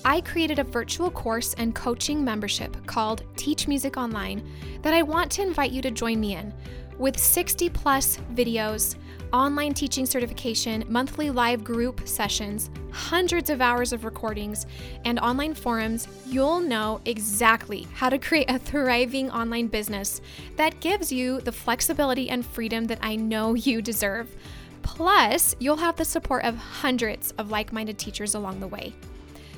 I 0.04 0.20
created 0.20 0.58
a 0.58 0.64
virtual 0.64 1.10
course 1.10 1.54
and 1.54 1.74
coaching 1.74 2.22
membership 2.22 2.76
called 2.84 3.24
Teach 3.36 3.66
Music 3.66 3.96
Online 3.96 4.46
that 4.82 4.92
I 4.92 5.00
want 5.00 5.30
to 5.32 5.42
invite 5.42 5.70
you 5.70 5.80
to 5.80 5.90
join 5.90 6.20
me 6.20 6.36
in. 6.36 6.52
With 6.98 7.18
60 7.18 7.70
plus 7.70 8.18
videos, 8.34 8.96
online 9.32 9.74
teaching 9.74 10.06
certification, 10.06 10.84
monthly 10.88 11.30
live 11.30 11.64
group 11.64 12.06
sessions, 12.06 12.70
hundreds 12.90 13.50
of 13.50 13.60
hours 13.60 13.92
of 13.92 14.04
recordings, 14.04 14.66
and 15.04 15.18
online 15.18 15.54
forums, 15.54 16.08
you'll 16.26 16.60
know 16.60 17.00
exactly 17.04 17.86
how 17.94 18.08
to 18.08 18.18
create 18.18 18.50
a 18.50 18.58
thriving 18.58 19.30
online 19.30 19.66
business 19.66 20.20
that 20.56 20.80
gives 20.80 21.12
you 21.12 21.40
the 21.40 21.52
flexibility 21.52 22.30
and 22.30 22.44
freedom 22.44 22.86
that 22.86 22.98
I 23.02 23.16
know 23.16 23.54
you 23.54 23.82
deserve. 23.82 24.34
Plus, 24.82 25.54
you'll 25.58 25.76
have 25.76 25.96
the 25.96 26.04
support 26.04 26.44
of 26.44 26.56
hundreds 26.56 27.32
of 27.32 27.50
like 27.50 27.72
minded 27.72 27.98
teachers 27.98 28.34
along 28.34 28.60
the 28.60 28.68
way. 28.68 28.94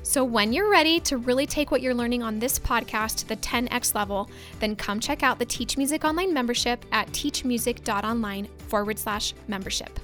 So, 0.03 0.25
when 0.25 0.53
you're 0.53 0.71
ready 0.71 0.99
to 1.01 1.19
really 1.19 1.47
take 1.47 1.71
what 1.71 1.83
you're 1.83 1.95
learning 1.95 2.23
on 2.23 2.39
this 2.39 2.59
podcast 2.59 3.17
to 3.19 3.29
the 3.29 3.37
10x 3.37 3.95
level, 3.95 4.31
then 4.59 4.75
come 4.75 4.99
check 4.99 5.23
out 5.23 5.39
the 5.39 5.45
Teach 5.45 5.77
Music 5.77 6.05
Online 6.05 6.33
membership 6.33 6.85
at 6.91 7.09
teachmusic.online 7.09 8.49
forward 8.69 8.99
slash 8.99 9.35
membership. 9.47 10.01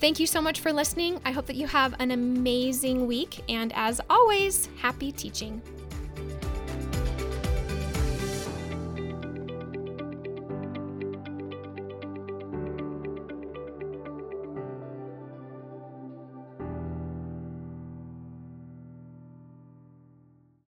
Thank 0.00 0.20
you 0.20 0.26
so 0.26 0.40
much 0.40 0.60
for 0.60 0.72
listening. 0.72 1.20
I 1.24 1.32
hope 1.32 1.46
that 1.46 1.56
you 1.56 1.66
have 1.66 1.94
an 1.98 2.12
amazing 2.12 3.06
week. 3.06 3.40
And 3.48 3.72
as 3.74 4.00
always, 4.08 4.68
happy 4.80 5.10
teaching. 5.10 5.60